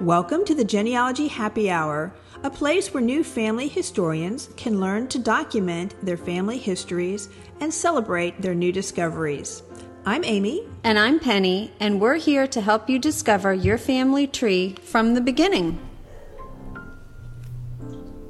Welcome 0.00 0.46
to 0.46 0.54
the 0.54 0.64
Genealogy 0.64 1.28
Happy 1.28 1.70
Hour, 1.70 2.14
a 2.42 2.48
place 2.48 2.94
where 2.94 3.02
new 3.02 3.22
family 3.22 3.68
historians 3.68 4.48
can 4.56 4.80
learn 4.80 5.08
to 5.08 5.18
document 5.18 5.94
their 6.02 6.16
family 6.16 6.56
histories 6.56 7.28
and 7.60 7.72
celebrate 7.72 8.40
their 8.40 8.54
new 8.54 8.72
discoveries. 8.72 9.62
I'm 10.06 10.24
Amy. 10.24 10.66
And 10.84 10.98
I'm 10.98 11.20
Penny, 11.20 11.74
and 11.80 12.00
we're 12.00 12.14
here 12.14 12.46
to 12.46 12.62
help 12.62 12.88
you 12.88 12.98
discover 12.98 13.52
your 13.52 13.76
family 13.76 14.26
tree 14.26 14.74
from 14.82 15.12
the 15.12 15.20
beginning. 15.20 15.78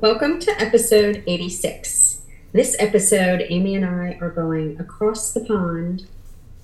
Welcome 0.01 0.41
to 0.41 0.61
episode 0.61 1.23
86. 1.29 2.23
This 2.53 2.75
episode, 2.81 3.47
Amy 3.49 3.77
and 3.77 3.85
I 3.85 4.19
are 4.21 4.31
going 4.31 4.81
across 4.81 5.33
the 5.33 5.45
pond 5.45 6.09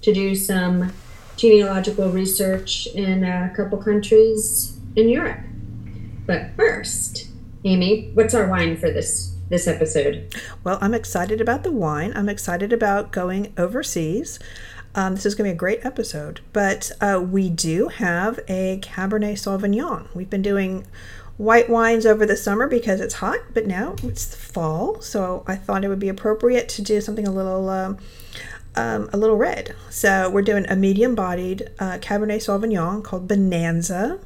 to 0.03 0.13
do 0.13 0.35
some 0.35 0.93
genealogical 1.37 2.11
research 2.11 2.89
in 2.89 3.23
a 3.23 3.53
couple 3.55 3.79
countries 3.79 4.76
in 4.97 5.09
Europe. 5.09 5.41
But 6.27 6.51
first, 6.57 7.29
Amy, 7.65 8.11
what's 8.15 8.35
our 8.35 8.49
wine 8.49 8.77
for 8.77 8.91
this 8.91 9.35
this 9.49 9.69
episode? 9.69 10.35
Well, 10.65 10.79
I'm 10.81 10.95
excited 10.95 11.41
about 11.41 11.63
the 11.63 11.71
wine. 11.71 12.13
I'm 12.17 12.29
excited 12.29 12.73
about 12.73 13.13
going 13.13 13.53
overseas. 13.57 14.41
Um, 14.97 15.15
this 15.15 15.27
is 15.27 15.35
going 15.35 15.49
to 15.49 15.53
be 15.53 15.57
a 15.57 15.59
great 15.59 15.85
episode. 15.85 16.41
But 16.53 16.91
uh, 17.01 17.23
we 17.25 17.49
do 17.49 17.89
have 17.89 18.41
a 18.49 18.81
Cabernet 18.83 19.35
Sauvignon. 19.35 20.13
We've 20.15 20.31
been 20.31 20.43
doing 20.43 20.87
white 21.37 21.69
wines 21.69 22.07
over 22.07 22.25
the 22.25 22.37
summer 22.37 22.67
because 22.67 23.01
it's 23.01 23.15
hot, 23.15 23.41
but 23.53 23.67
now 23.67 23.95
it's 24.03 24.35
fall, 24.35 25.01
so 25.03 25.45
I 25.47 25.55
thought 25.55 25.85
it 25.85 25.89
would 25.89 25.99
be 26.01 26.09
appropriate 26.09 26.69
to 26.71 26.83
do 26.83 27.01
something 27.01 27.27
a 27.27 27.33
little. 27.33 27.69
Um, 27.69 27.99
um, 28.79 29.09
a 29.11 29.17
little 29.17 29.39
red. 29.39 29.75
So 29.89 30.29
we're 30.29 30.43
doing 30.43 30.67
a 30.69 30.77
medium 30.77 31.15
bodied 31.15 31.71
uh, 31.79 31.97
Cabernet 31.97 32.45
Sauvignon 32.45 33.03
called 33.03 33.27
Bonanza. 33.27 34.19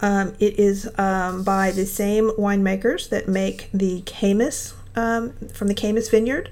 Um, 0.00 0.34
it 0.38 0.58
is 0.58 0.88
um, 0.98 1.42
by 1.42 1.70
the 1.70 1.86
same 1.86 2.30
winemakers 2.30 3.08
that 3.08 3.28
make 3.28 3.68
the 3.72 4.02
Caymus 4.02 4.74
um, 4.96 5.32
from 5.52 5.68
the 5.68 5.74
Caymus 5.74 6.10
Vineyard. 6.10 6.50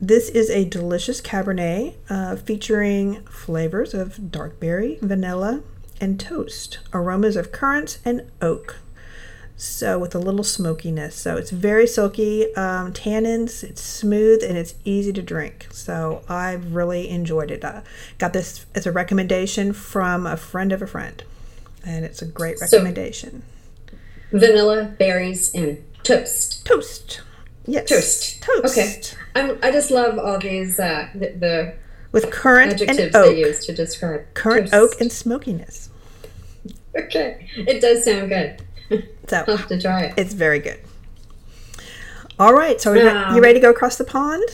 This 0.00 0.28
is 0.28 0.50
a 0.50 0.64
delicious 0.64 1.20
Cabernet 1.20 1.94
uh, 2.10 2.36
featuring 2.36 3.22
flavors 3.24 3.94
of 3.94 4.30
dark 4.30 4.60
berry, 4.60 4.98
vanilla, 5.00 5.62
and 6.00 6.18
toast, 6.18 6.78
aromas 6.92 7.36
of 7.36 7.52
currants 7.52 8.00
and 8.04 8.30
oak. 8.42 8.78
So, 9.56 10.00
with 10.00 10.14
a 10.16 10.18
little 10.18 10.42
smokiness. 10.42 11.14
So, 11.14 11.36
it's 11.36 11.50
very 11.50 11.86
silky, 11.86 12.52
um, 12.56 12.92
tannins, 12.92 13.62
it's 13.62 13.80
smooth, 13.80 14.42
and 14.42 14.58
it's 14.58 14.74
easy 14.84 15.12
to 15.12 15.22
drink. 15.22 15.68
So, 15.70 16.22
I 16.28 16.54
really 16.54 17.08
enjoyed 17.08 17.52
it. 17.52 17.64
Uh, 17.64 17.82
got 18.18 18.32
this 18.32 18.66
as 18.74 18.84
a 18.84 18.92
recommendation 18.92 19.72
from 19.72 20.26
a 20.26 20.36
friend 20.36 20.72
of 20.72 20.82
a 20.82 20.88
friend, 20.88 21.22
and 21.84 22.04
it's 22.04 22.22
a 22.22 22.26
great 22.26 22.60
recommendation. 22.60 23.42
So, 23.90 23.96
vanilla, 24.38 24.94
berries, 24.98 25.54
and 25.54 25.84
toast. 26.02 26.64
Toast. 26.64 27.20
Yes. 27.66 27.88
Toast. 27.88 28.42
Toast. 28.42 28.78
Okay. 28.78 29.02
I'm, 29.34 29.58
i 29.62 29.70
just 29.70 29.90
love 29.90 30.18
all 30.18 30.38
these 30.38 30.78
uh, 30.78 31.08
the, 31.14 31.30
the 31.30 31.74
with 32.12 32.30
currant 32.30 32.74
adjectives 32.74 32.98
and 32.98 33.16
oak. 33.16 33.34
they 33.34 33.40
use 33.40 33.66
to 33.66 33.74
describe 33.74 34.22
currant 34.34 34.70
toast. 34.70 34.94
oak, 34.94 35.00
and 35.00 35.10
smokiness. 35.10 35.90
Okay, 36.96 37.48
it 37.56 37.80
does 37.80 38.04
sound 38.04 38.28
good. 38.28 38.62
So 39.26 39.42
I'll 39.48 39.56
have 39.56 39.68
to 39.68 39.80
try 39.80 40.02
it. 40.02 40.14
It's 40.18 40.34
very 40.34 40.58
good. 40.58 40.78
All 42.38 42.52
right, 42.52 42.78
so 42.78 42.92
Um, 42.92 43.34
you 43.34 43.40
ready 43.40 43.54
to 43.54 43.60
go 43.60 43.70
across 43.70 43.96
the 43.96 44.04
pond? 44.04 44.44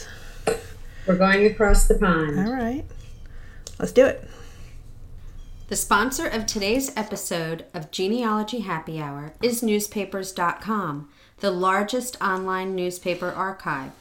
We're 1.07 1.17
going 1.17 1.45
across 1.47 1.89
the 1.89 1.95
pond. 1.97 2.39
All 2.39 2.53
right, 2.55 2.85
let's 3.81 3.91
do 3.91 4.07
it. 4.07 4.23
The 5.71 5.77
sponsor 5.77 6.27
of 6.27 6.47
today's 6.47 6.91
episode 6.97 7.65
of 7.73 7.93
Genealogy 7.93 8.63
Happy 8.63 9.01
Hour 9.01 9.35
is 9.41 9.63
Newspapers.com, 9.63 11.09
the 11.39 11.53
largest 11.53 12.21
online 12.21 12.75
newspaper 12.75 13.31
archive. 13.31 13.93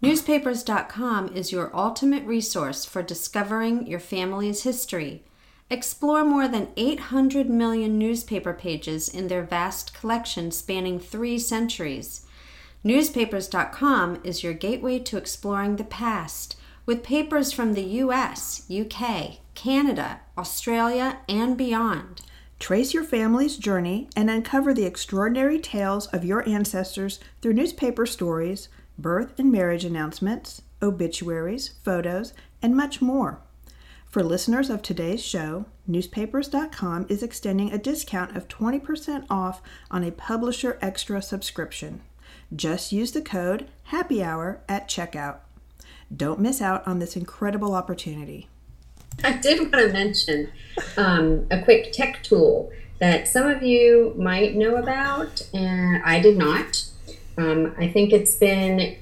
Newspapers.com 0.00 1.36
is 1.36 1.52
your 1.52 1.76
ultimate 1.76 2.24
resource 2.24 2.86
for 2.86 3.02
discovering 3.02 3.86
your 3.86 4.00
family's 4.00 4.62
history. 4.62 5.22
Explore 5.68 6.24
more 6.24 6.48
than 6.48 6.68
800 6.78 7.50
million 7.50 7.98
newspaper 7.98 8.54
pages 8.54 9.06
in 9.06 9.28
their 9.28 9.42
vast 9.42 9.92
collection 9.92 10.50
spanning 10.50 10.98
three 10.98 11.38
centuries. 11.38 12.24
Newspapers.com 12.82 14.22
is 14.24 14.42
your 14.42 14.54
gateway 14.54 14.98
to 15.00 15.18
exploring 15.18 15.76
the 15.76 15.84
past 15.84 16.56
with 16.90 17.04
papers 17.04 17.52
from 17.52 17.74
the 17.74 17.84
US, 18.02 18.68
UK, 18.68 19.38
Canada, 19.54 20.22
Australia, 20.36 21.18
and 21.28 21.56
beyond. 21.56 22.20
Trace 22.58 22.92
your 22.92 23.04
family's 23.04 23.56
journey 23.56 24.08
and 24.16 24.28
uncover 24.28 24.74
the 24.74 24.86
extraordinary 24.86 25.60
tales 25.60 26.08
of 26.08 26.24
your 26.24 26.44
ancestors 26.48 27.20
through 27.40 27.52
newspaper 27.52 28.06
stories, 28.06 28.68
birth 28.98 29.38
and 29.38 29.52
marriage 29.52 29.84
announcements, 29.84 30.62
obituaries, 30.82 31.74
photos, 31.84 32.32
and 32.60 32.76
much 32.76 33.00
more. 33.00 33.40
For 34.08 34.24
listeners 34.24 34.68
of 34.68 34.82
today's 34.82 35.24
show, 35.24 35.66
newspapers.com 35.86 37.06
is 37.08 37.22
extending 37.22 37.72
a 37.72 37.78
discount 37.78 38.36
of 38.36 38.48
20% 38.48 39.26
off 39.30 39.62
on 39.92 40.02
a 40.02 40.10
Publisher 40.10 40.76
Extra 40.82 41.22
subscription. 41.22 42.00
Just 42.52 42.90
use 42.90 43.12
the 43.12 43.22
code 43.22 43.68
Happy 43.84 44.24
Hour 44.24 44.60
at 44.68 44.88
checkout. 44.88 45.42
Don't 46.14 46.40
miss 46.40 46.60
out 46.60 46.86
on 46.86 46.98
this 46.98 47.16
incredible 47.16 47.74
opportunity. 47.74 48.48
I 49.22 49.32
did 49.36 49.60
want 49.60 49.74
to 49.74 49.92
mention 49.92 50.50
um, 50.96 51.46
a 51.50 51.62
quick 51.62 51.92
tech 51.92 52.22
tool 52.22 52.72
that 52.98 53.28
some 53.28 53.46
of 53.46 53.62
you 53.62 54.14
might 54.16 54.54
know 54.54 54.76
about, 54.76 55.42
and 55.54 56.02
I 56.04 56.20
did 56.20 56.36
not. 56.36 56.84
Um, 57.38 57.74
I 57.78 57.88
think 57.88 58.12
it's 58.12 58.34
been 58.34 58.96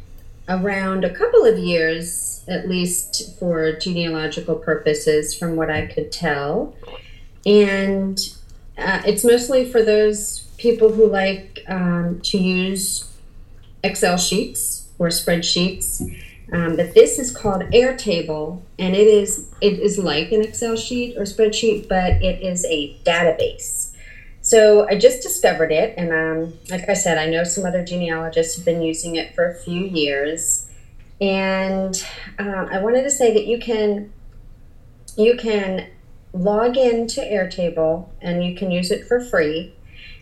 around 0.48 1.04
a 1.04 1.14
couple 1.14 1.44
of 1.44 1.58
years, 1.58 2.44
at 2.48 2.68
least 2.68 3.38
for 3.38 3.72
genealogical 3.72 4.54
purposes, 4.54 5.34
from 5.34 5.56
what 5.56 5.70
I 5.70 5.86
could 5.86 6.10
tell. 6.12 6.74
And 7.44 8.18
uh, 8.76 9.02
it's 9.04 9.24
mostly 9.24 9.70
for 9.70 9.82
those 9.82 10.40
people 10.56 10.92
who 10.92 11.06
like 11.06 11.64
um, 11.68 12.20
to 12.22 12.38
use 12.38 13.10
Excel 13.82 14.16
sheets 14.16 14.88
or 14.98 15.08
spreadsheets. 15.08 16.16
Um, 16.52 16.76
but 16.76 16.94
this 16.94 17.18
is 17.18 17.34
called 17.34 17.62
Airtable, 17.72 18.62
and 18.78 18.94
it 18.94 19.06
is 19.06 19.46
it 19.60 19.78
is 19.80 19.98
like 19.98 20.32
an 20.32 20.42
Excel 20.42 20.76
sheet 20.76 21.16
or 21.16 21.22
spreadsheet, 21.22 21.88
but 21.88 22.22
it 22.22 22.42
is 22.42 22.64
a 22.64 22.96
database. 23.04 23.92
So 24.40 24.88
I 24.88 24.96
just 24.96 25.22
discovered 25.22 25.72
it, 25.72 25.94
and 25.98 26.10
um, 26.10 26.58
like 26.70 26.88
I 26.88 26.94
said, 26.94 27.18
I 27.18 27.26
know 27.26 27.44
some 27.44 27.66
other 27.66 27.84
genealogists 27.84 28.56
have 28.56 28.64
been 28.64 28.80
using 28.80 29.16
it 29.16 29.34
for 29.34 29.50
a 29.50 29.54
few 29.54 29.84
years, 29.84 30.66
and 31.20 32.02
um, 32.38 32.68
I 32.72 32.80
wanted 32.80 33.02
to 33.02 33.10
say 33.10 33.34
that 33.34 33.46
you 33.46 33.58
can 33.58 34.10
you 35.18 35.36
can 35.36 35.86
log 36.32 36.76
into 36.76 37.20
Airtable 37.20 38.08
and 38.20 38.44
you 38.44 38.54
can 38.54 38.70
use 38.70 38.90
it 38.90 39.06
for 39.06 39.20
free. 39.20 39.74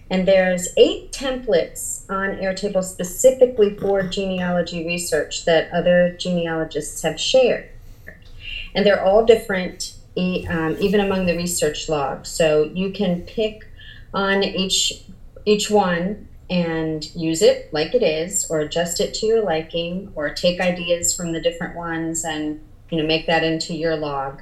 And 0.08 0.26
there's 0.26 0.68
eight 0.76 1.12
templates 1.12 2.08
on 2.08 2.36
Airtable 2.36 2.84
specifically 2.84 3.76
for 3.76 4.02
genealogy 4.02 4.86
research 4.86 5.44
that 5.44 5.70
other 5.72 6.16
genealogists 6.18 7.02
have 7.02 7.20
shared. 7.20 7.68
And 8.74 8.86
they're 8.86 9.04
all 9.04 9.24
different, 9.24 9.94
um, 10.16 10.76
even 10.78 11.00
among 11.00 11.26
the 11.26 11.36
research 11.36 11.88
logs. 11.88 12.28
So 12.28 12.70
you 12.74 12.92
can 12.92 13.22
pick 13.22 13.66
on 14.14 14.42
each 14.42 15.02
each 15.44 15.70
one 15.70 16.26
and 16.50 17.14
use 17.14 17.42
it 17.42 17.72
like 17.72 17.94
it 17.94 18.02
is, 18.02 18.46
or 18.50 18.60
adjust 18.60 19.00
it 19.00 19.14
to 19.14 19.26
your 19.26 19.42
liking, 19.42 20.12
or 20.14 20.32
take 20.32 20.60
ideas 20.60 21.14
from 21.14 21.32
the 21.32 21.40
different 21.40 21.76
ones 21.76 22.24
and 22.24 22.60
you 22.90 22.98
know 22.98 23.06
make 23.06 23.26
that 23.26 23.42
into 23.42 23.74
your 23.74 23.96
log. 23.96 24.40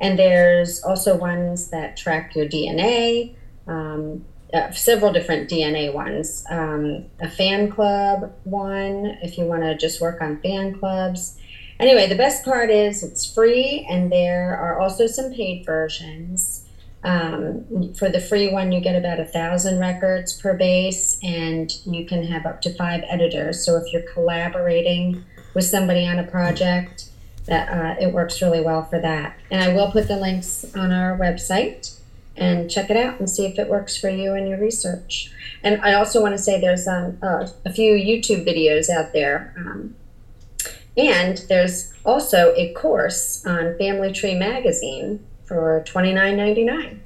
And 0.00 0.18
there's 0.18 0.82
also 0.82 1.16
ones 1.16 1.68
that 1.70 1.96
track 1.96 2.34
your 2.34 2.46
DNA. 2.46 3.34
Um, 3.66 4.24
uh, 4.54 4.70
several 4.70 5.12
different 5.12 5.50
DNA 5.50 5.92
ones. 5.92 6.44
Um, 6.48 7.06
a 7.20 7.28
fan 7.28 7.70
club 7.70 8.32
one, 8.44 9.18
if 9.22 9.36
you 9.36 9.44
want 9.44 9.62
to 9.62 9.76
just 9.76 10.00
work 10.00 10.22
on 10.22 10.40
fan 10.40 10.78
clubs. 10.78 11.36
Anyway, 11.80 12.06
the 12.06 12.14
best 12.14 12.44
part 12.44 12.70
is 12.70 13.02
it's 13.02 13.26
free, 13.26 13.84
and 13.90 14.12
there 14.12 14.56
are 14.56 14.78
also 14.78 15.06
some 15.06 15.32
paid 15.32 15.66
versions. 15.66 16.64
Um, 17.02 17.92
for 17.94 18.08
the 18.08 18.20
free 18.20 18.50
one, 18.50 18.70
you 18.70 18.80
get 18.80 18.96
about 18.96 19.18
a 19.18 19.24
thousand 19.24 19.80
records 19.80 20.40
per 20.40 20.54
base, 20.54 21.18
and 21.22 21.70
you 21.84 22.06
can 22.06 22.24
have 22.24 22.46
up 22.46 22.62
to 22.62 22.72
five 22.74 23.02
editors. 23.08 23.66
So 23.66 23.76
if 23.76 23.92
you're 23.92 24.10
collaborating 24.12 25.24
with 25.52 25.64
somebody 25.64 26.06
on 26.06 26.18
a 26.18 26.24
project, 26.24 27.10
that 27.46 27.68
uh, 27.68 28.00
it 28.00 28.12
works 28.12 28.40
really 28.40 28.60
well 28.60 28.84
for 28.84 29.00
that. 29.00 29.38
And 29.50 29.62
I 29.62 29.74
will 29.74 29.90
put 29.90 30.08
the 30.08 30.16
links 30.16 30.64
on 30.74 30.92
our 30.92 31.18
website 31.18 31.93
and 32.36 32.70
check 32.70 32.90
it 32.90 32.96
out 32.96 33.18
and 33.20 33.28
see 33.30 33.46
if 33.46 33.58
it 33.58 33.68
works 33.68 33.96
for 33.96 34.08
you 34.10 34.34
and 34.34 34.48
your 34.48 34.58
research. 34.58 35.30
And 35.62 35.80
I 35.82 35.94
also 35.94 36.20
want 36.20 36.34
to 36.34 36.38
say 36.42 36.60
there's 36.60 36.86
um, 36.88 37.18
uh, 37.22 37.48
a 37.64 37.72
few 37.72 37.94
YouTube 37.94 38.44
videos 38.46 38.90
out 38.90 39.12
there. 39.12 39.54
Um, 39.56 39.94
and 40.96 41.38
there's 41.48 41.92
also 42.04 42.52
a 42.56 42.72
course 42.74 43.44
on 43.46 43.76
Family 43.78 44.12
Tree 44.12 44.34
Magazine 44.34 45.24
for 45.44 45.82
$29.99. 45.86 46.98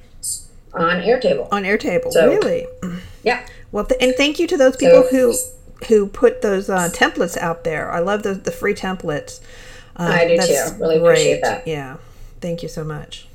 on 0.73 1.01
Airtable. 1.01 1.47
On 1.51 1.63
Airtable, 1.63 2.11
So- 2.11 2.27
really? 2.27 2.67
Yeah. 3.23 3.45
Well, 3.71 3.85
th- 3.85 4.01
and 4.01 4.13
thank 4.15 4.39
you 4.39 4.47
to 4.47 4.57
those 4.57 4.75
people 4.75 5.03
So- 5.03 5.09
who 5.09 5.33
who 5.87 6.07
put 6.07 6.41
those 6.41 6.69
uh, 6.69 6.89
templates 6.91 7.37
out 7.37 7.63
there. 7.63 7.89
I 7.89 7.99
love 7.99 8.23
the 8.23 8.33
the 8.33 8.51
free 8.51 8.73
templates. 8.73 9.39
Uh, 9.95 10.09
I 10.13 10.27
do 10.27 10.35
that's 10.37 10.71
too. 10.71 10.77
Really 10.81 10.97
appreciate 10.97 11.41
great. 11.41 11.43
that. 11.43 11.65
Yeah, 11.67 11.97
thank 12.41 12.61
you 12.61 12.67
so 12.67 12.83
much. 12.83 13.28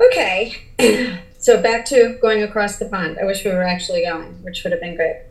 Okay. 0.00 0.56
so 1.38 1.60
back 1.60 1.84
to 1.86 2.18
going 2.20 2.42
across 2.42 2.78
the 2.78 2.86
pond. 2.86 3.18
I 3.20 3.24
wish 3.24 3.44
we 3.44 3.50
were 3.50 3.62
actually 3.62 4.04
going, 4.04 4.42
which 4.42 4.64
would 4.64 4.72
have 4.72 4.80
been 4.80 4.96
great. 4.96 5.22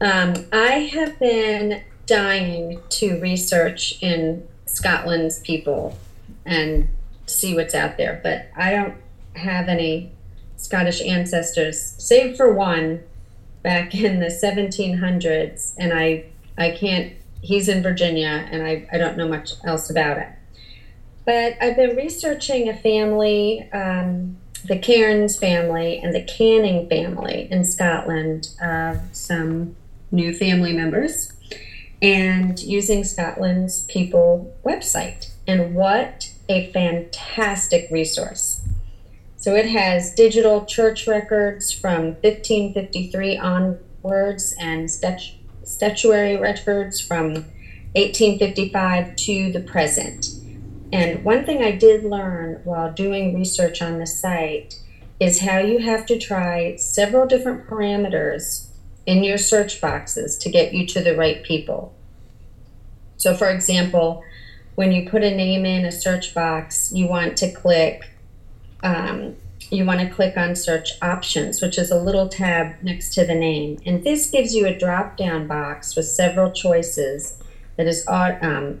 Um, 0.00 0.46
I 0.52 0.90
have 0.92 1.18
been 1.18 1.82
dying 2.06 2.82
to 2.90 3.18
research 3.20 3.98
in 4.02 4.46
Scotland's 4.66 5.40
people 5.40 5.96
and 6.44 6.88
see 7.26 7.54
what's 7.54 7.74
out 7.74 7.96
there, 7.96 8.20
but 8.22 8.48
I 8.56 8.70
don't 8.70 8.96
have 9.36 9.68
any 9.68 10.12
Scottish 10.56 11.00
ancestors, 11.00 11.94
save 11.98 12.36
for 12.36 12.52
one 12.52 13.02
back 13.62 13.94
in 13.94 14.20
the 14.20 14.26
1700s, 14.26 15.74
and 15.78 15.92
I 15.92 16.26
I 16.56 16.70
can't. 16.70 17.14
He's 17.40 17.68
in 17.68 17.82
Virginia, 17.82 18.48
and 18.50 18.62
I, 18.62 18.88
I 18.92 18.96
don't 18.96 19.16
know 19.18 19.28
much 19.28 19.52
else 19.64 19.90
about 19.90 20.18
it. 20.18 20.28
But 21.24 21.56
I've 21.60 21.76
been 21.76 21.96
researching 21.96 22.68
a 22.68 22.76
family, 22.76 23.68
um, 23.72 24.36
the 24.66 24.78
Cairns 24.78 25.38
family 25.38 25.98
and 25.98 26.14
the 26.14 26.22
Canning 26.22 26.88
family 26.88 27.48
in 27.50 27.64
Scotland, 27.64 28.48
some 29.12 29.76
new 30.10 30.34
family 30.34 30.72
members, 30.72 31.32
and 32.00 32.58
using 32.60 33.04
Scotland's 33.04 33.82
People 33.82 34.54
website. 34.64 35.30
And 35.46 35.74
what 35.74 36.30
a 36.48 36.70
fantastic 36.72 37.90
resource! 37.90 38.60
So 39.36 39.54
it 39.54 39.66
has 39.66 40.14
digital 40.14 40.64
church 40.64 41.06
records 41.06 41.70
from 41.70 42.14
1553 42.22 43.36
onwards 43.36 44.54
and 44.58 44.90
statu- 44.90 45.34
statuary 45.64 46.36
records 46.36 47.00
from 47.00 47.44
1855 47.94 49.16
to 49.16 49.52
the 49.52 49.60
present. 49.60 50.33
And 50.94 51.24
one 51.24 51.44
thing 51.44 51.60
I 51.60 51.72
did 51.72 52.04
learn 52.04 52.60
while 52.62 52.92
doing 52.92 53.34
research 53.34 53.82
on 53.82 53.98
the 53.98 54.06
site 54.06 54.78
is 55.18 55.40
how 55.40 55.58
you 55.58 55.80
have 55.80 56.06
to 56.06 56.16
try 56.20 56.76
several 56.76 57.26
different 57.26 57.66
parameters 57.66 58.68
in 59.04 59.24
your 59.24 59.36
search 59.36 59.80
boxes 59.80 60.38
to 60.38 60.48
get 60.48 60.72
you 60.72 60.86
to 60.86 61.02
the 61.02 61.16
right 61.16 61.42
people. 61.42 61.92
So, 63.16 63.34
for 63.34 63.48
example, 63.48 64.22
when 64.76 64.92
you 64.92 65.10
put 65.10 65.24
a 65.24 65.34
name 65.34 65.66
in 65.66 65.84
a 65.84 65.90
search 65.90 66.32
box, 66.32 66.92
you 66.92 67.08
want 67.08 67.36
to 67.38 67.50
click. 67.50 68.08
Um, 68.84 69.34
you 69.70 69.84
want 69.84 69.98
to 69.98 70.08
click 70.08 70.36
on 70.36 70.54
search 70.54 70.90
options, 71.02 71.60
which 71.60 71.76
is 71.76 71.90
a 71.90 72.00
little 72.00 72.28
tab 72.28 72.76
next 72.82 73.14
to 73.14 73.26
the 73.26 73.34
name. 73.34 73.80
And 73.84 74.04
this 74.04 74.30
gives 74.30 74.54
you 74.54 74.64
a 74.66 74.78
drop 74.78 75.16
down 75.16 75.48
box 75.48 75.96
with 75.96 76.06
several 76.06 76.52
choices 76.52 77.42
that 77.76 77.88
is, 77.88 78.06
um, 78.06 78.80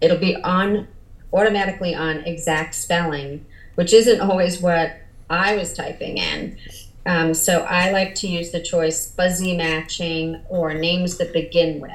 it'll 0.00 0.18
be 0.18 0.34
on 0.42 0.88
automatically 1.32 1.94
on 1.94 2.18
exact 2.18 2.74
spelling, 2.74 3.44
which 3.74 3.92
isn't 3.92 4.20
always 4.20 4.60
what 4.60 4.96
I 5.28 5.56
was 5.56 5.72
typing 5.72 6.18
in. 6.18 6.58
Um, 7.04 7.34
so 7.34 7.60
I 7.60 7.90
like 7.90 8.14
to 8.16 8.28
use 8.28 8.50
the 8.50 8.60
choice 8.60 9.12
fuzzy 9.12 9.56
matching 9.56 10.40
or 10.48 10.74
names 10.74 11.18
that 11.18 11.32
begin 11.32 11.80
with. 11.80 11.90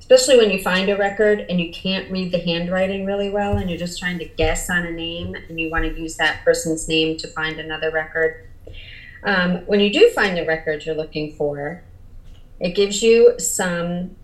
Especially 0.00 0.36
when 0.36 0.50
you 0.50 0.60
find 0.60 0.88
a 0.90 0.96
record 0.96 1.46
and 1.48 1.60
you 1.60 1.72
can't 1.72 2.10
read 2.10 2.32
the 2.32 2.40
handwriting 2.40 3.06
really 3.06 3.30
well 3.30 3.56
and 3.56 3.70
you're 3.70 3.78
just 3.78 4.00
trying 4.00 4.18
to 4.18 4.24
guess 4.24 4.68
on 4.68 4.84
a 4.84 4.90
name 4.90 5.36
and 5.36 5.60
you 5.60 5.70
want 5.70 5.84
to 5.84 6.00
use 6.00 6.16
that 6.16 6.44
person's 6.44 6.88
name 6.88 7.16
to 7.18 7.28
find 7.28 7.60
another 7.60 7.92
record. 7.92 8.48
Um, 9.22 9.58
when 9.66 9.78
you 9.78 9.92
do 9.92 10.10
find 10.10 10.36
the 10.36 10.44
record 10.44 10.84
you're 10.84 10.96
looking 10.96 11.32
for, 11.34 11.84
it 12.58 12.74
gives 12.74 13.02
you 13.02 13.38
some 13.38 14.16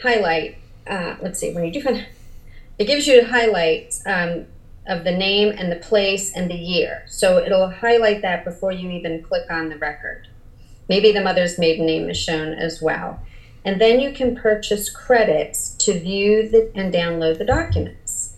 highlight. 0.00 0.58
Uh, 0.86 1.16
let's 1.20 1.40
see, 1.40 1.52
when 1.52 1.64
you 1.64 1.72
do 1.72 1.80
find 1.80 2.06
it 2.78 2.86
gives 2.86 3.06
you 3.06 3.24
highlights 3.24 4.02
um, 4.06 4.46
of 4.86 5.04
the 5.04 5.12
name 5.12 5.54
and 5.56 5.70
the 5.70 5.76
place 5.76 6.32
and 6.34 6.50
the 6.50 6.56
year. 6.56 7.04
So 7.06 7.38
it'll 7.38 7.70
highlight 7.70 8.22
that 8.22 8.44
before 8.44 8.72
you 8.72 8.90
even 8.90 9.22
click 9.22 9.50
on 9.50 9.68
the 9.68 9.78
record. 9.78 10.28
Maybe 10.88 11.12
the 11.12 11.22
mother's 11.22 11.58
maiden 11.58 11.86
name 11.86 12.10
is 12.10 12.18
shown 12.18 12.52
as 12.52 12.82
well. 12.82 13.20
And 13.64 13.80
then 13.80 14.00
you 14.00 14.12
can 14.12 14.36
purchase 14.36 14.90
credits 14.90 15.70
to 15.78 15.98
view 15.98 16.48
the, 16.48 16.70
and 16.74 16.92
download 16.92 17.38
the 17.38 17.46
documents. 17.46 18.36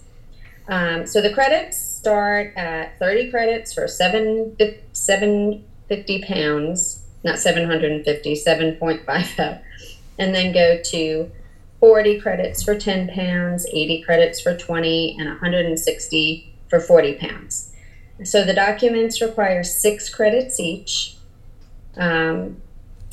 Um, 0.69 1.07
so 1.07 1.21
the 1.21 1.33
credits 1.33 1.77
start 1.77 2.53
at 2.57 2.99
30 2.99 3.31
credits 3.31 3.73
for 3.73 3.89
seven, 3.89 4.57
750 4.93 6.23
pounds, 6.23 7.03
not 7.25 7.39
750, 7.39 8.35
7.50, 8.35 9.63
and 10.19 10.35
then 10.35 10.53
go 10.53 10.81
to 10.91 11.31
40 11.81 12.21
credits 12.21 12.63
for 12.63 12.79
10 12.79 13.09
pounds, 13.09 13.67
80 13.67 14.03
credits 14.03 14.41
for 14.41 14.57
20, 14.57 15.17
and 15.19 15.29
160 15.29 16.55
for 16.69 16.81
40 16.81 17.15
pounds. 17.15 17.73
So 18.25 18.45
the 18.45 18.55
documents 18.55 19.21
require 19.21 19.63
six 19.63 20.09
credits 20.09 20.59
each, 20.59 21.17
um, 21.97 22.63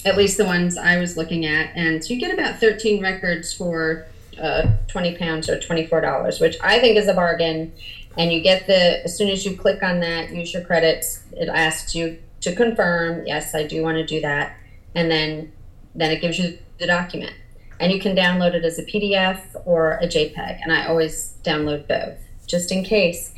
at 0.05 0.17
least 0.17 0.37
the 0.37 0.45
ones 0.45 0.77
I 0.77 0.97
was 0.97 1.17
looking 1.17 1.45
at. 1.45 1.75
And 1.75 2.03
so 2.03 2.13
you 2.13 2.19
get 2.19 2.33
about 2.33 2.59
13 2.59 3.01
records 3.01 3.53
for 3.53 4.05
uh, 4.41 4.71
20 4.87 5.17
pounds 5.17 5.49
or 5.49 5.59
$24, 5.59 6.39
which 6.39 6.55
I 6.61 6.79
think 6.79 6.97
is 6.97 7.07
a 7.07 7.13
bargain. 7.13 7.73
And 8.17 8.31
you 8.31 8.41
get 8.41 8.67
the, 8.67 9.03
as 9.03 9.17
soon 9.17 9.29
as 9.29 9.45
you 9.45 9.57
click 9.57 9.83
on 9.83 9.99
that, 9.99 10.31
use 10.31 10.53
your 10.53 10.63
credits, 10.63 11.23
it 11.33 11.49
asks 11.49 11.95
you 11.95 12.17
to 12.41 12.55
confirm, 12.55 13.25
yes, 13.25 13.53
I 13.53 13.63
do 13.63 13.81
want 13.81 13.97
to 13.97 14.05
do 14.05 14.21
that. 14.21 14.55
And 14.95 15.11
then, 15.11 15.51
then 15.95 16.11
it 16.11 16.21
gives 16.21 16.39
you 16.39 16.57
the 16.79 16.87
document 16.87 17.33
and 17.79 17.91
you 17.91 17.99
can 17.99 18.15
download 18.15 18.53
it 18.53 18.63
as 18.63 18.79
a 18.79 18.83
PDF 18.83 19.41
or 19.65 19.93
a 19.93 20.07
JPEG. 20.07 20.59
And 20.61 20.71
I 20.71 20.85
always 20.85 21.35
download 21.43 21.87
both 21.87 22.19
just 22.47 22.71
in 22.71 22.83
case. 22.83 23.33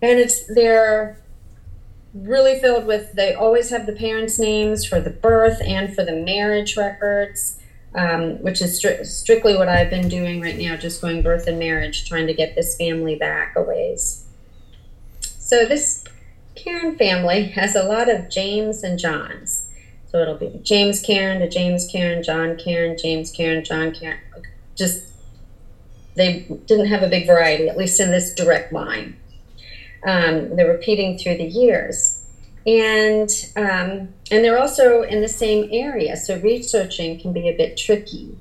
And 0.00 0.18
it's 0.18 0.46
they're 0.46 1.18
really 2.14 2.58
filled 2.60 2.86
with. 2.86 3.12
They 3.12 3.34
always 3.34 3.70
have 3.70 3.86
the 3.86 3.92
parents' 3.92 4.38
names 4.38 4.84
for 4.84 5.00
the 5.00 5.10
birth 5.10 5.60
and 5.64 5.94
for 5.94 6.04
the 6.04 6.14
marriage 6.14 6.76
records, 6.76 7.58
um, 7.94 8.42
which 8.42 8.60
is 8.60 8.80
stri- 8.80 9.04
strictly 9.06 9.56
what 9.56 9.68
I've 9.68 9.90
been 9.90 10.08
doing 10.08 10.40
right 10.40 10.56
now, 10.56 10.76
just 10.76 11.00
going 11.00 11.22
birth 11.22 11.46
and 11.46 11.58
marriage, 11.58 12.08
trying 12.08 12.26
to 12.26 12.34
get 12.34 12.54
this 12.54 12.76
family 12.76 13.16
back 13.16 13.54
a 13.56 13.62
ways. 13.62 14.24
So 15.20 15.64
this 15.64 16.04
Cairn 16.54 16.96
family 16.96 17.44
has 17.48 17.76
a 17.76 17.84
lot 17.84 18.08
of 18.08 18.28
James 18.28 18.82
and 18.82 18.98
Johns. 18.98 19.47
So 20.10 20.18
it'll 20.20 20.36
be 20.36 20.58
James 20.62 21.00
Cairn 21.02 21.40
to 21.40 21.48
James 21.48 21.86
Cairn, 21.86 22.22
John 22.22 22.56
Cairn, 22.56 22.96
James 22.96 23.30
Cairn, 23.30 23.62
John 23.64 23.92
Cairn. 23.92 24.18
Just 24.74 25.04
they 26.14 26.40
didn't 26.66 26.86
have 26.86 27.02
a 27.02 27.08
big 27.08 27.26
variety, 27.26 27.68
at 27.68 27.76
least 27.76 28.00
in 28.00 28.10
this 28.10 28.34
direct 28.34 28.72
line. 28.72 29.16
Um, 30.06 30.56
they're 30.56 30.70
repeating 30.70 31.18
through 31.18 31.36
the 31.36 31.44
years, 31.44 32.24
and 32.66 33.30
um, 33.56 34.08
and 34.30 34.44
they're 34.44 34.58
also 34.58 35.02
in 35.02 35.20
the 35.20 35.28
same 35.28 35.68
area. 35.70 36.16
So 36.16 36.38
researching 36.40 37.20
can 37.20 37.32
be 37.32 37.48
a 37.48 37.56
bit 37.56 37.76
tricky, 37.76 38.36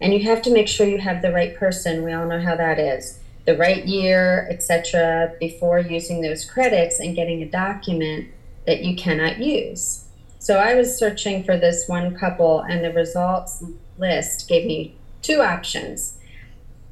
and 0.00 0.12
you 0.12 0.22
have 0.24 0.42
to 0.42 0.52
make 0.52 0.68
sure 0.68 0.86
you 0.86 0.98
have 0.98 1.22
the 1.22 1.32
right 1.32 1.56
person. 1.56 2.04
We 2.04 2.12
all 2.12 2.26
know 2.26 2.40
how 2.40 2.56
that 2.56 2.78
is. 2.78 3.18
The 3.44 3.56
right 3.56 3.84
year, 3.86 4.48
etc., 4.50 5.34
before 5.40 5.78
using 5.78 6.20
those 6.20 6.44
credits 6.44 7.00
and 7.00 7.14
getting 7.14 7.42
a 7.42 7.48
document 7.48 8.28
that 8.66 8.82
you 8.82 8.96
cannot 8.96 9.38
use. 9.38 10.05
So 10.46 10.58
I 10.60 10.76
was 10.76 10.96
searching 10.96 11.42
for 11.42 11.56
this 11.56 11.88
one 11.88 12.16
couple, 12.16 12.60
and 12.60 12.84
the 12.84 12.92
results 12.92 13.64
list 13.98 14.48
gave 14.48 14.64
me 14.64 14.94
two 15.20 15.42
options. 15.42 16.18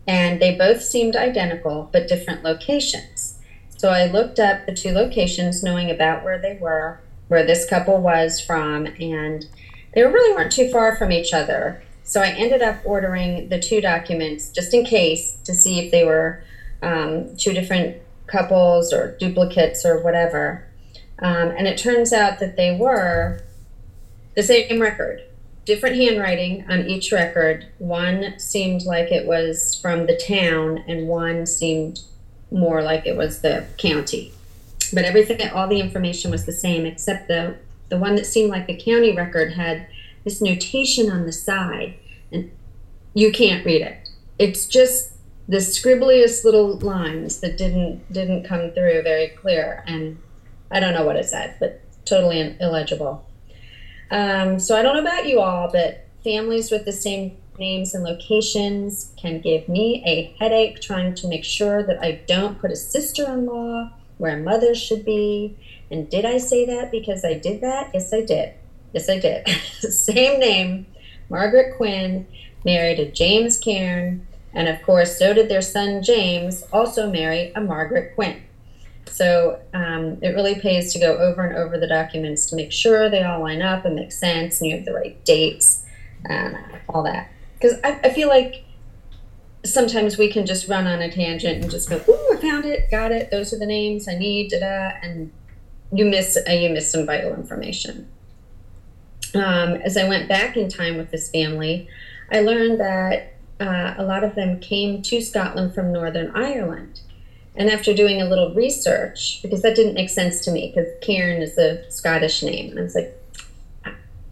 And 0.08 0.42
they 0.42 0.56
both 0.56 0.82
seemed 0.82 1.14
identical, 1.14 1.88
but 1.92 2.08
different 2.08 2.42
locations. 2.42 3.38
So 3.68 3.90
I 3.90 4.06
looked 4.06 4.40
up 4.40 4.66
the 4.66 4.74
two 4.74 4.90
locations, 4.90 5.62
knowing 5.62 5.88
about 5.88 6.24
where 6.24 6.36
they 6.36 6.58
were, 6.60 7.00
where 7.28 7.46
this 7.46 7.64
couple 7.64 7.98
was 7.98 8.40
from, 8.40 8.86
and 8.98 9.46
they 9.94 10.02
really 10.02 10.34
weren't 10.34 10.50
too 10.50 10.68
far 10.72 10.96
from 10.96 11.12
each 11.12 11.32
other. 11.32 11.80
So 12.02 12.20
I 12.22 12.30
ended 12.30 12.60
up 12.60 12.78
ordering 12.84 13.50
the 13.50 13.60
two 13.60 13.80
documents 13.80 14.50
just 14.50 14.74
in 14.74 14.84
case 14.84 15.36
to 15.44 15.54
see 15.54 15.78
if 15.78 15.92
they 15.92 16.02
were 16.02 16.42
um, 16.82 17.36
two 17.36 17.52
different 17.52 17.98
couples 18.26 18.92
or 18.92 19.16
duplicates 19.20 19.86
or 19.86 20.02
whatever. 20.02 20.66
Um, 21.24 21.54
and 21.56 21.66
it 21.66 21.78
turns 21.78 22.12
out 22.12 22.38
that 22.40 22.56
they 22.56 22.76
were 22.76 23.40
the 24.36 24.42
same 24.42 24.78
record, 24.78 25.22
different 25.64 25.96
handwriting 25.96 26.66
on 26.68 26.86
each 26.86 27.12
record. 27.12 27.66
One 27.78 28.38
seemed 28.38 28.82
like 28.82 29.10
it 29.10 29.26
was 29.26 29.74
from 29.80 30.04
the 30.04 30.18
town, 30.18 30.84
and 30.86 31.08
one 31.08 31.46
seemed 31.46 32.00
more 32.50 32.82
like 32.82 33.06
it 33.06 33.16
was 33.16 33.40
the 33.40 33.66
county. 33.78 34.34
But 34.92 35.06
everything, 35.06 35.48
all 35.48 35.66
the 35.66 35.80
information 35.80 36.30
was 36.30 36.44
the 36.44 36.52
same, 36.52 36.84
except 36.84 37.28
the 37.28 37.56
the 37.88 37.96
one 37.96 38.16
that 38.16 38.26
seemed 38.26 38.50
like 38.50 38.66
the 38.66 38.76
county 38.76 39.16
record 39.16 39.54
had 39.54 39.86
this 40.24 40.42
notation 40.42 41.10
on 41.10 41.24
the 41.24 41.32
side, 41.32 41.94
and 42.32 42.50
you 43.14 43.32
can't 43.32 43.64
read 43.64 43.80
it. 43.80 44.10
It's 44.38 44.66
just 44.66 45.12
the 45.48 45.58
scribbliest 45.58 46.44
little 46.44 46.78
lines 46.80 47.40
that 47.40 47.56
didn't 47.56 48.12
didn't 48.12 48.44
come 48.44 48.72
through 48.72 49.02
very 49.02 49.28
clear 49.28 49.82
and 49.86 50.18
I 50.74 50.80
don't 50.80 50.92
know 50.92 51.06
what 51.06 51.16
it 51.16 51.24
said, 51.24 51.54
but 51.60 51.80
totally 52.04 52.56
illegible. 52.60 53.24
Um, 54.10 54.58
so 54.58 54.76
I 54.76 54.82
don't 54.82 54.94
know 54.94 55.02
about 55.02 55.26
you 55.26 55.40
all, 55.40 55.70
but 55.72 56.06
families 56.24 56.70
with 56.70 56.84
the 56.84 56.92
same 56.92 57.36
names 57.58 57.94
and 57.94 58.02
locations 58.02 59.12
can 59.16 59.40
give 59.40 59.68
me 59.68 60.02
a 60.04 60.34
headache 60.40 60.80
trying 60.80 61.14
to 61.14 61.28
make 61.28 61.44
sure 61.44 61.84
that 61.84 62.02
I 62.02 62.22
don't 62.26 62.58
put 62.58 62.72
a 62.72 62.76
sister 62.76 63.24
in 63.32 63.46
law 63.46 63.92
where 64.18 64.36
a 64.36 64.42
mother 64.42 64.74
should 64.74 65.04
be. 65.04 65.56
And 65.92 66.10
did 66.10 66.24
I 66.24 66.38
say 66.38 66.66
that 66.66 66.90
because 66.90 67.24
I 67.24 67.34
did 67.34 67.60
that? 67.60 67.90
Yes, 67.94 68.12
I 68.12 68.22
did. 68.22 68.54
Yes, 68.92 69.08
I 69.08 69.20
did. 69.20 69.46
same 69.92 70.40
name, 70.40 70.86
Margaret 71.30 71.76
Quinn, 71.76 72.26
married 72.64 72.98
a 72.98 73.10
James 73.10 73.58
Cairn. 73.58 74.26
And 74.52 74.68
of 74.68 74.82
course, 74.82 75.18
so 75.18 75.34
did 75.34 75.48
their 75.48 75.62
son 75.62 76.02
James 76.02 76.64
also 76.72 77.10
marry 77.10 77.52
a 77.54 77.60
Margaret 77.60 78.14
Quinn. 78.16 78.42
So 79.06 79.60
um, 79.72 80.18
it 80.22 80.34
really 80.34 80.56
pays 80.56 80.92
to 80.92 80.98
go 80.98 81.16
over 81.16 81.44
and 81.44 81.56
over 81.56 81.78
the 81.78 81.86
documents 81.86 82.46
to 82.46 82.56
make 82.56 82.72
sure 82.72 83.08
they 83.08 83.22
all 83.22 83.40
line 83.40 83.62
up 83.62 83.84
and 83.84 83.94
make 83.94 84.12
sense 84.12 84.60
and 84.60 84.70
you 84.70 84.76
have 84.76 84.84
the 84.84 84.94
right 84.94 85.22
dates 85.24 85.84
and 86.24 86.56
all 86.88 87.02
that 87.02 87.30
because 87.64 87.78
I, 87.82 88.00
I 88.04 88.12
feel 88.12 88.28
like 88.28 88.64
sometimes 89.64 90.18
we 90.18 90.30
can 90.30 90.46
just 90.46 90.68
run 90.68 90.86
on 90.86 91.00
a 91.00 91.10
tangent 91.10 91.62
and 91.62 91.70
just 91.70 91.88
go, 91.88 91.96
"Ooh, 92.08 92.36
I 92.36 92.36
found 92.40 92.64
it, 92.64 92.90
got 92.90 93.12
it. 93.12 93.30
Those 93.30 93.52
are 93.52 93.58
the 93.58 93.66
names 93.66 94.06
I 94.08 94.16
need." 94.16 94.50
Da 94.50 94.60
da, 94.60 94.92
and 95.02 95.32
you 95.92 96.04
miss 96.04 96.36
uh, 96.36 96.52
you 96.52 96.70
miss 96.70 96.90
some 96.92 97.06
vital 97.06 97.34
information. 97.34 98.08
Um, 99.34 99.74
as 99.76 99.96
I 99.96 100.06
went 100.08 100.28
back 100.28 100.56
in 100.56 100.68
time 100.68 100.96
with 100.96 101.10
this 101.10 101.30
family, 101.30 101.88
I 102.30 102.40
learned 102.40 102.80
that 102.80 103.34
uh, 103.60 103.94
a 103.96 104.04
lot 104.04 104.24
of 104.24 104.34
them 104.34 104.60
came 104.60 105.02
to 105.02 105.20
Scotland 105.20 105.74
from 105.74 105.92
Northern 105.92 106.30
Ireland. 106.36 107.00
And 107.56 107.70
after 107.70 107.94
doing 107.94 108.20
a 108.20 108.28
little 108.28 108.52
research, 108.54 109.40
because 109.42 109.62
that 109.62 109.76
didn't 109.76 109.94
make 109.94 110.10
sense 110.10 110.40
to 110.44 110.50
me, 110.50 110.72
because 110.74 110.92
Cairn 111.02 111.40
is 111.40 111.56
a 111.56 111.88
Scottish 111.90 112.42
name, 112.42 112.70
and 112.70 112.80
I 112.80 112.82
was 112.82 112.94
like, 112.94 113.20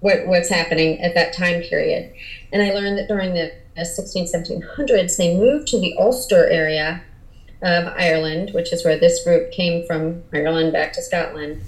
what, 0.01 0.27
what's 0.27 0.49
happening 0.49 1.01
at 1.01 1.15
that 1.15 1.33
time 1.33 1.63
period. 1.63 2.13
And 2.53 2.61
I 2.61 2.73
learned 2.75 2.99
that 2.99 3.09
during 3.09 3.35
the 3.35 3.53
16, 3.85 4.27
1700s, 4.27 5.17
they 5.17 5.37
moved 5.37 5.69
to 5.69 5.79
the 5.79 5.95
Ulster 5.97 6.49
area 6.49 7.03
of 7.63 7.87
Ireland, 7.97 8.51
which 8.53 8.73
is 8.73 8.85
where 8.85 8.99
this 8.99 9.23
group 9.23 9.53
came 9.53 9.87
from 9.87 10.25
Ireland 10.33 10.73
back 10.73 10.93
to 10.95 11.03
Scotland, 11.03 11.63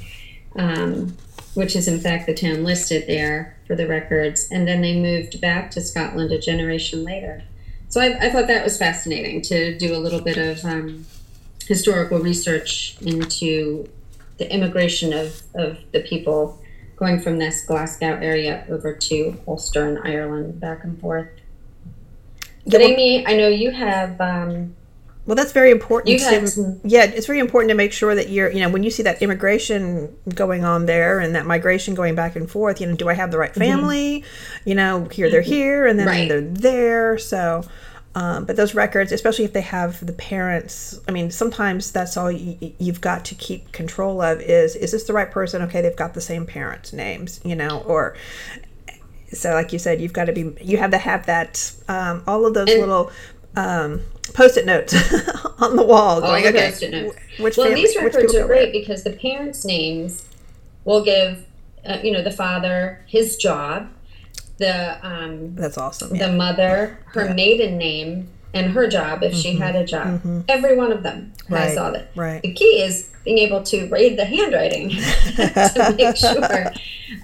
um, 0.57 1.17
which 1.55 1.77
is 1.77 1.87
in 1.87 2.01
fact 2.01 2.27
the 2.27 2.35
town 2.35 2.65
listed 2.65 3.07
there 3.07 3.57
for 3.69 3.77
the 3.77 3.87
records. 3.87 4.49
And 4.51 4.67
then 4.67 4.83
they 4.83 5.01
moved 5.01 5.41
back 5.41 5.71
to 5.71 5.81
Scotland 5.81 6.33
a 6.33 6.39
generation 6.41 7.05
later. 7.05 7.45
So 7.89 8.01
I, 8.01 8.27
I 8.27 8.31
thought 8.31 8.49
that 8.49 8.65
was 8.65 8.77
fascinating 8.77 9.41
to 9.43 9.79
do 9.79 9.95
a 9.95 9.99
little 9.99 10.21
bit 10.21 10.37
of 10.37 10.65
um, 10.65 11.07
historical 11.67 12.19
research 12.19 12.97
into 13.01 13.89
the 14.39 14.53
immigration 14.53 15.13
of, 15.13 15.43
of 15.55 15.79
the 15.93 16.01
people 16.01 16.61
going 16.97 17.21
from 17.21 17.39
this 17.39 17.65
Glasgow 17.65 18.19
area 18.21 18.65
over 18.69 18.93
to 18.95 19.41
Ulster 19.49 19.87
and 19.87 19.99
Ireland, 20.07 20.61
back 20.61 20.85
and 20.85 21.01
forth. 21.01 21.29
But 22.67 22.81
Amy, 22.81 23.27
I 23.27 23.37
know 23.37 23.49
you 23.49 23.71
have. 23.73 24.21
Um, 24.21 24.75
well, 25.27 25.35
that's 25.37 25.53
very 25.53 25.71
important. 25.71 26.19
To, 26.21 26.47
some- 26.49 26.81
yeah, 26.85 27.05
it's 27.05 27.27
very 27.27 27.39
important 27.39 27.71
to 27.71 27.75
make 27.75 27.93
sure 27.93 28.15
that 28.15 28.29
you're, 28.29 28.51
you 28.51 28.61
know, 28.61 28.69
when 28.69 28.83
you 28.83 28.91
see 28.91 29.03
that 29.05 29.23
immigration 29.23 30.15
going 30.35 30.65
on 30.65 30.87
there 30.87 31.19
and 31.19 31.35
that 31.35 31.47
migration 31.47 31.95
going 31.95 32.15
back 32.15 32.37
and 32.37 32.51
forth, 32.51 32.81
you 32.81 32.87
know, 32.87 32.95
do 32.95 33.09
I 33.09 33.15
have 33.15 33.31
the 33.31 33.39
right 33.39 33.55
family? 33.55 34.25
You 34.65 34.75
know, 34.75 35.05
here 35.07 35.31
they're 35.31 35.41
here 35.41 35.87
and 35.87 35.99
then 35.99 36.07
Right. 36.07 36.29
they're 36.29 36.41
there. 36.43 37.19
So, 37.19 37.65
um, 38.15 38.45
but 38.45 38.57
those 38.57 38.75
records, 38.75 39.11
especially 39.13 39.45
if 39.45 39.53
they 39.53 39.61
have 39.61 40.05
the 40.05 40.13
parents, 40.13 41.01
I 41.09 41.11
mean, 41.13 41.31
sometimes 41.31 41.91
that's 41.93 42.17
all 42.17 42.31
you, 42.31 42.73
you've 42.79 43.01
got 43.01 43.25
to 43.27 43.35
keep 43.35 43.73
control 43.73 44.21
of 44.23 44.41
is 44.41 44.77
is 44.77 44.93
this 44.93 45.05
the 45.05 45.13
right 45.13 45.31
person? 45.31 45.63
Okay, 45.63 45.81
they've 45.81 45.97
got 45.97 46.15
the 46.15 46.21
same 46.21 46.47
parents' 46.47 46.93
names, 46.93 47.41
you 47.45 47.57
know, 47.57 47.83
or 47.87 48.17
so 49.33 49.53
like 49.53 49.73
you 49.73 49.79
said, 49.79 50.01
you've 50.01 50.13
got 50.13 50.27
to 50.27 50.33
be 50.33 50.53
you 50.61 50.77
have 50.77 50.93
to 50.93 50.99
have 50.99 51.27
that 51.27 51.73
um, 51.89 52.23
all 52.27 52.47
of 52.47 52.55
those 52.55 52.71
And- 52.71 52.81
little 52.81 53.11
um, 53.57 54.01
post-it 54.33 54.67
notes 54.67 54.95
on 55.61 55.77
the 55.77 55.83
wall 55.85 56.17
all 56.17 56.21
going, 56.21 56.43
the 56.45 56.49
okay, 56.51 56.69
post-it 56.71 56.91
notes. 56.93 57.17
which 57.39 57.57
well, 57.57 57.67
family- 57.69 57.83
these 57.83 57.95
which 57.97 58.15
records 58.15 58.35
are 58.35 58.39
where? 58.39 58.47
great 58.49 58.73
because 58.73 59.03
the 59.05 59.11
parents' 59.13 59.65
names 59.65 60.29
will 60.85 61.03
give, 61.05 61.45
uh, 61.87 61.99
you 62.03 62.11
know, 62.13 62.23
the 62.23 62.31
father 62.33 63.01
his 63.07 63.37
job, 63.37 63.89
the 64.59 64.99
um, 65.07 65.55
That's 65.55 65.77
awesome. 65.79 66.17
the 66.17 66.31
mother, 66.33 66.99
her 67.07 67.33
maiden 67.35 67.77
name, 67.79 68.29
and 68.53 68.73
her 68.73 68.87
job 68.89 69.23
if 69.23 69.35
she 69.35 69.57
had 69.57 69.75
a 69.77 69.85
job. 69.85 70.45
Every 70.49 70.77
one 70.77 70.93
of 70.93 71.03
them 71.03 71.33
has 71.33 71.45
Mm-hmm. 71.45 71.55
Right, 71.55 71.79
all 71.79 71.93
that. 71.93 72.11
right. 72.15 72.43
The 72.43 72.53
key 72.53 72.81
is 72.83 73.11
being 73.25 73.39
able 73.39 73.63
to 73.65 73.87
read 73.89 74.17
the 74.19 74.25
handwriting 74.25 74.91
to 75.37 75.95
make 75.99 76.17
sure. 76.17 76.73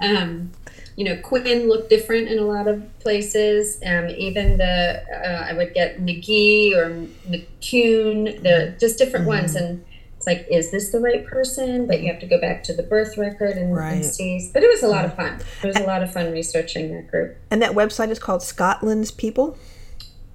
Um, 0.03 0.51
you 0.97 1.05
know, 1.05 1.17
Quinn 1.23 1.69
looked 1.69 1.89
different 1.89 2.29
in 2.29 2.39
a 2.39 2.43
lot 2.43 2.67
of 2.69 2.83
places. 2.99 3.79
Um, 3.87 4.09
even 4.11 4.59
the 4.59 5.03
uh, 5.11 5.47
I 5.49 5.53
would 5.55 5.73
get 5.73 5.99
McGee 6.01 6.75
or 6.77 6.91
McCune, 7.31 8.43
the 8.43 8.75
just 8.79 8.99
different 8.99 9.27
Mm-hmm. 9.27 9.43
ones, 9.43 9.55
and 9.55 9.85
it's 10.21 10.27
like, 10.27 10.47
is 10.51 10.71
this 10.71 10.93
the 10.93 11.01
right 11.01 11.27
person? 11.27 11.87
But 11.87 12.03
you 12.03 12.09
have 12.13 12.21
to 12.21 12.27
go 12.27 12.39
back 12.39 12.63
to 12.65 12.75
the 12.75 12.83
birth 12.83 13.17
record 13.17 13.57
and, 13.57 13.75
Right. 13.75 13.93
and 13.95 14.05
see. 14.05 14.51
But 14.53 14.63
it 14.63 14.69
was 14.69 14.83
a 14.83 14.87
lot 14.87 15.07
of 15.07 15.15
fun. 15.17 15.41
It 15.63 15.67
was 15.67 15.77
a 15.77 15.85
lot 15.85 16.03
of 16.03 16.13
fun 16.13 16.31
researching 16.31 16.95
that 16.95 17.11
group. 17.11 17.39
And 17.51 17.63
that 17.63 17.73
website 17.73 18.11
is 18.11 18.19
called 18.19 18.43
Scotland's 18.43 19.11
People. 19.11 19.57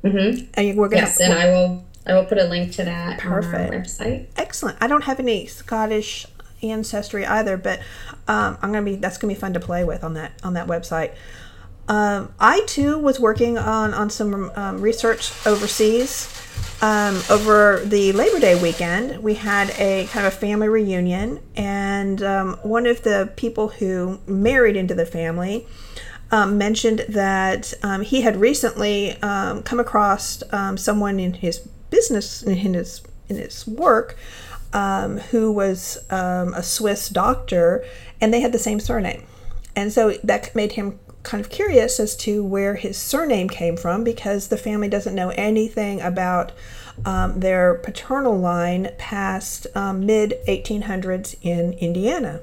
hmm 0.02 0.32
And 0.56 0.76
we're 0.76 0.90
gonna 0.90 1.04
Yes, 1.04 1.20
and 1.20 1.34
I 1.34 1.46
will. 1.50 1.86
I 2.08 2.14
will 2.16 2.26
put 2.26 2.40
a 2.40 2.46
link 2.46 2.72
to 2.74 2.84
that 2.84 3.20
Perfect. 3.20 3.72
website. 3.74 4.26
excellent. 4.38 4.78
I 4.82 4.88
don't 4.88 5.04
have 5.04 5.20
any 5.20 5.46
Scottish 5.46 6.26
ancestry 6.64 7.24
either, 7.26 7.56
but 7.58 7.80
um, 8.28 8.58
I'm 8.64 8.72
gonna 8.72 8.82
be 8.86 8.96
that's 8.96 9.18
gonna 9.20 9.34
be 9.36 9.40
fun 9.40 9.54
to 9.54 9.60
play 9.60 9.84
with 9.84 10.04
on 10.04 10.16
that 10.16 10.32
on 10.44 10.54
that 10.54 10.66
website. 10.68 11.12
Um, 11.88 12.34
I 12.40 12.62
too 12.66 12.98
was 12.98 13.20
working 13.20 13.60
on 13.60 13.94
on 13.94 14.10
some 14.10 14.52
um, 14.56 14.82
research 14.82 15.32
overseas. 15.46 16.28
Um, 16.86 17.20
over 17.32 17.82
the 17.84 18.12
Labor 18.12 18.40
Day 18.40 18.62
weekend, 18.62 19.24
we 19.24 19.34
had 19.34 19.72
a 19.80 20.06
kind 20.12 20.28
of 20.28 20.32
a 20.32 20.36
family 20.36 20.68
reunion, 20.68 21.40
and 21.56 22.22
um, 22.22 22.60
one 22.62 22.86
of 22.86 23.02
the 23.02 23.34
people 23.38 23.70
who 23.70 24.20
married 24.28 24.76
into 24.76 24.94
the 24.94 25.08
family 25.08 25.66
um, 26.30 26.60
mentioned 26.60 27.04
that 27.10 27.74
um, 27.82 28.02
he 28.02 28.22
had 28.22 28.40
recently 28.40 29.20
um, 29.24 29.64
come 29.64 29.80
across 29.80 30.44
um, 30.54 30.78
someone 30.78 31.20
in 31.20 31.34
his 31.34 31.58
business 31.90 32.44
in 32.44 32.76
his 32.76 33.02
in 33.30 33.38
his 33.38 33.66
work 33.66 34.16
who 35.32 35.52
was 35.52 35.98
a 36.12 36.62
Swiss 36.62 37.10
doctor, 37.10 37.84
and 38.22 38.32
they 38.32 38.42
had 38.42 38.52
the 38.52 38.60
same 38.60 38.80
surname, 38.80 39.24
and 39.76 39.92
so 39.92 40.12
that 40.24 40.54
made 40.54 40.74
him 40.74 41.00
kind 41.26 41.44
of 41.44 41.50
curious 41.50 42.00
as 42.00 42.16
to 42.16 42.44
where 42.44 42.76
his 42.76 42.98
surname 42.98 43.50
came 43.50 43.76
from 43.76 44.04
because 44.04 44.48
the 44.48 44.58
family 44.58 44.88
doesn't 44.88 45.16
know 45.16 45.30
anything 45.32 46.00
about 46.00 46.54
um, 47.04 47.40
their 47.40 47.76
paternal 47.76 48.38
line 48.38 48.90
past 48.98 49.68
um, 49.76 50.06
mid 50.06 50.36
1800s 50.48 51.36
in 51.42 51.74
Indiana. 51.74 52.42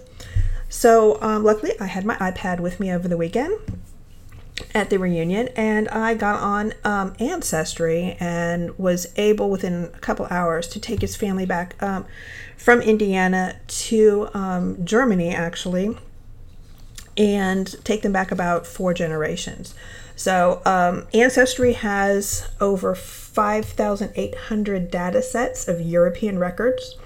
So 0.69 1.21
um, 1.23 1.45
luckily, 1.45 1.73
I 1.81 1.87
had 1.87 2.05
my 2.05 2.17
iPad 2.17 2.61
with 2.61 2.81
me 2.81 2.93
over 2.93 3.09
the 3.09 3.17
weekend 3.17 3.59
at 4.75 4.91
the 4.91 4.99
reunion, 4.99 5.49
and 5.49 5.89
I 5.89 6.15
got 6.15 6.41
on 6.41 6.75
um, 6.85 7.15
Ancestry 7.19 8.17
and 8.21 8.77
was 8.79 9.07
able 9.17 9.51
within 9.51 9.85
a 9.85 9.99
couple 9.99 10.27
hours 10.31 10.67
to 10.69 10.81
take 10.81 11.01
his 11.01 11.17
family 11.17 11.47
back 11.47 11.81
um, 11.83 12.05
from 12.57 12.81
Indiana 12.81 13.57
to 13.67 14.29
um, 14.35 14.85
Germany, 14.85 15.35
actually, 15.35 15.97
and 17.17 17.75
take 17.85 18.03
them 18.03 18.13
back 18.13 18.31
about 18.31 18.67
four 18.67 18.95
generations. 18.95 19.75
So, 20.17 20.63
um, 20.65 21.07
Ancestry 21.15 21.73
has 21.73 22.49
over 22.61 22.95
5,800 22.95 24.91
data 24.91 25.23
sets 25.23 25.69
of 25.69 25.81
European 25.81 26.39
records. 26.39 26.97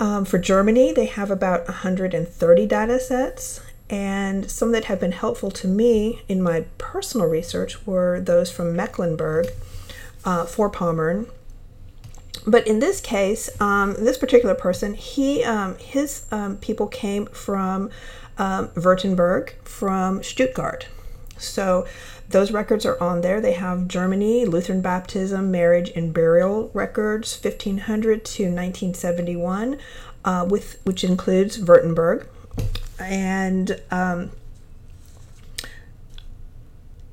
Um, 0.00 0.24
for 0.24 0.38
Germany, 0.38 0.92
they 0.92 1.06
have 1.06 1.30
about 1.30 1.68
130 1.68 2.66
data 2.66 2.98
sets, 2.98 3.60
and 3.88 4.50
some 4.50 4.72
that 4.72 4.86
have 4.86 4.98
been 4.98 5.12
helpful 5.12 5.50
to 5.52 5.68
me 5.68 6.22
in 6.28 6.42
my 6.42 6.64
personal 6.78 7.28
research 7.28 7.86
were 7.86 8.20
those 8.20 8.50
from 8.50 8.74
Mecklenburg, 8.74 9.46
uh, 10.24 10.44
Vorpommern. 10.44 11.28
But 12.46 12.66
in 12.66 12.80
this 12.80 13.00
case, 13.00 13.48
um, 13.60 13.94
this 13.94 14.18
particular 14.18 14.54
person, 14.54 14.94
he 14.94 15.44
um, 15.44 15.76
his 15.78 16.26
um, 16.30 16.56
people 16.58 16.86
came 16.88 17.26
from 17.26 17.90
um, 18.38 18.68
Württemberg, 18.68 19.52
from 19.62 20.22
Stuttgart. 20.22 20.88
So 21.38 21.86
those 22.28 22.52
records 22.52 22.86
are 22.86 23.00
on 23.02 23.20
there. 23.20 23.40
They 23.40 23.52
have 23.52 23.88
Germany, 23.88 24.44
Lutheran 24.44 24.80
baptism, 24.80 25.50
marriage, 25.50 25.90
and 25.94 26.12
burial 26.12 26.70
records, 26.72 27.38
1500 27.42 28.24
to 28.24 28.44
1971, 28.44 29.78
uh, 30.24 30.46
with 30.48 30.80
which 30.84 31.04
includes 31.04 31.58
Württemberg, 31.58 32.26
and 32.98 33.80
um, 33.90 34.30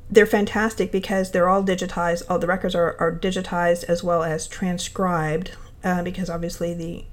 they're 0.10 0.26
fantastic 0.26 0.92
because 0.92 1.32
they're 1.32 1.50
all 1.50 1.64
digitized. 1.64 2.24
All 2.30 2.40
the 2.40 2.48
records 2.48 2.76
are, 2.76 2.96
are 3.00 3.12
digitized 3.12 3.86
as 3.86 4.04
well 4.04 4.24
as 4.24 4.48
transcribed 4.48 5.52
uh, 5.84 6.04
because 6.04 6.30
obviously 6.30 6.74
the 6.74 7.06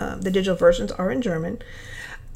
um, 0.00 0.22
the 0.22 0.30
digital 0.30 0.56
versions 0.56 0.90
are 0.92 1.10
in 1.10 1.22
German. 1.22 1.58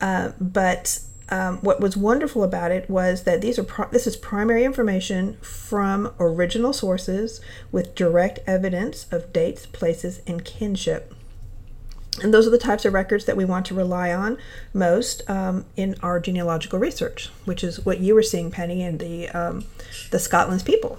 Uh, 0.01 0.33
but 0.41 1.01
um, 1.31 1.59
what 1.59 1.81
was 1.81 1.97
wonderful 1.97 2.43
about 2.43 2.73
it 2.73 2.91
was 2.91 3.23
that 3.23 3.41
these 3.41 3.59
are 3.59 3.65
pro- 3.65 3.89
this 3.89 4.07
is 4.07 4.17
primary 4.17 4.65
information 4.65 5.37
from 5.41 6.13
original 6.19 6.73
sources 6.73 7.41
with 7.71 7.95
direct 7.95 8.41
evidence 8.47 9.07
of 9.13 9.33
dates, 9.33 9.67
places, 9.67 10.21
and 10.27 10.45
kinship. 10.45 11.15
And 12.23 12.35
those 12.35 12.47
are 12.47 12.51
the 12.51 12.59
types 12.59 12.85
of 12.85 12.93
records 12.93 13.25
that 13.27 13.37
we 13.37 13.45
want 13.45 13.65
to 13.67 13.75
rely 13.75 14.13
on 14.13 14.37
most 14.75 15.29
um, 15.31 15.65
in 15.77 15.95
our 16.03 16.19
genealogical 16.19 16.79
research, 16.79 17.31
which 17.45 17.63
is 17.63 17.85
what 17.87 18.01
you 18.01 18.15
were 18.15 18.23
seeing, 18.23 18.51
Penny, 18.51 18.83
in 18.83 18.99
the 18.99 19.29
um, 19.31 19.65
the 20.11 20.19
Scotland's 20.19 20.65
people. 20.65 20.99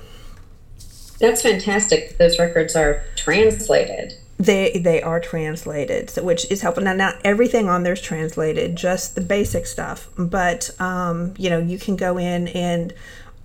That's 1.19 1.41
fantastic. 1.41 2.17
Those 2.17 2.39
records 2.39 2.75
are 2.75 3.03
translated. 3.15 4.13
They 4.41 4.71
they 4.79 5.01
are 5.03 5.19
translated, 5.19 6.10
so 6.10 6.24
which 6.24 6.50
is 6.50 6.62
helpful. 6.62 6.83
Now, 6.83 6.93
not 6.93 7.17
everything 7.24 7.69
on 7.69 7.83
there 7.83 7.93
is 7.93 8.01
translated, 8.01 8.75
just 8.75 9.13
the 9.13 9.21
basic 9.21 9.67
stuff. 9.67 10.10
But 10.17 10.71
um, 10.79 11.36
you 11.38 11.50
know, 11.50 11.60
you 11.60 11.77
can 11.77 11.95
go 11.95 12.17
in 12.17 12.48
and 12.50 12.91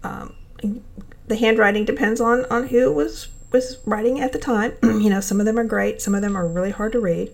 um, 0.02 0.34
the 1.26 1.36
handwriting 1.36 1.84
depends 1.84 2.20
on 2.20 2.46
on 2.46 2.68
who 2.68 2.90
was 2.90 3.28
was 3.52 3.78
writing 3.84 4.20
at 4.20 4.32
the 4.32 4.38
time. 4.38 4.72
you 4.82 5.10
know, 5.10 5.20
some 5.20 5.38
of 5.38 5.44
them 5.44 5.58
are 5.58 5.64
great, 5.64 6.00
some 6.00 6.14
of 6.14 6.22
them 6.22 6.34
are 6.34 6.46
really 6.46 6.70
hard 6.70 6.92
to 6.92 7.00
read. 7.00 7.30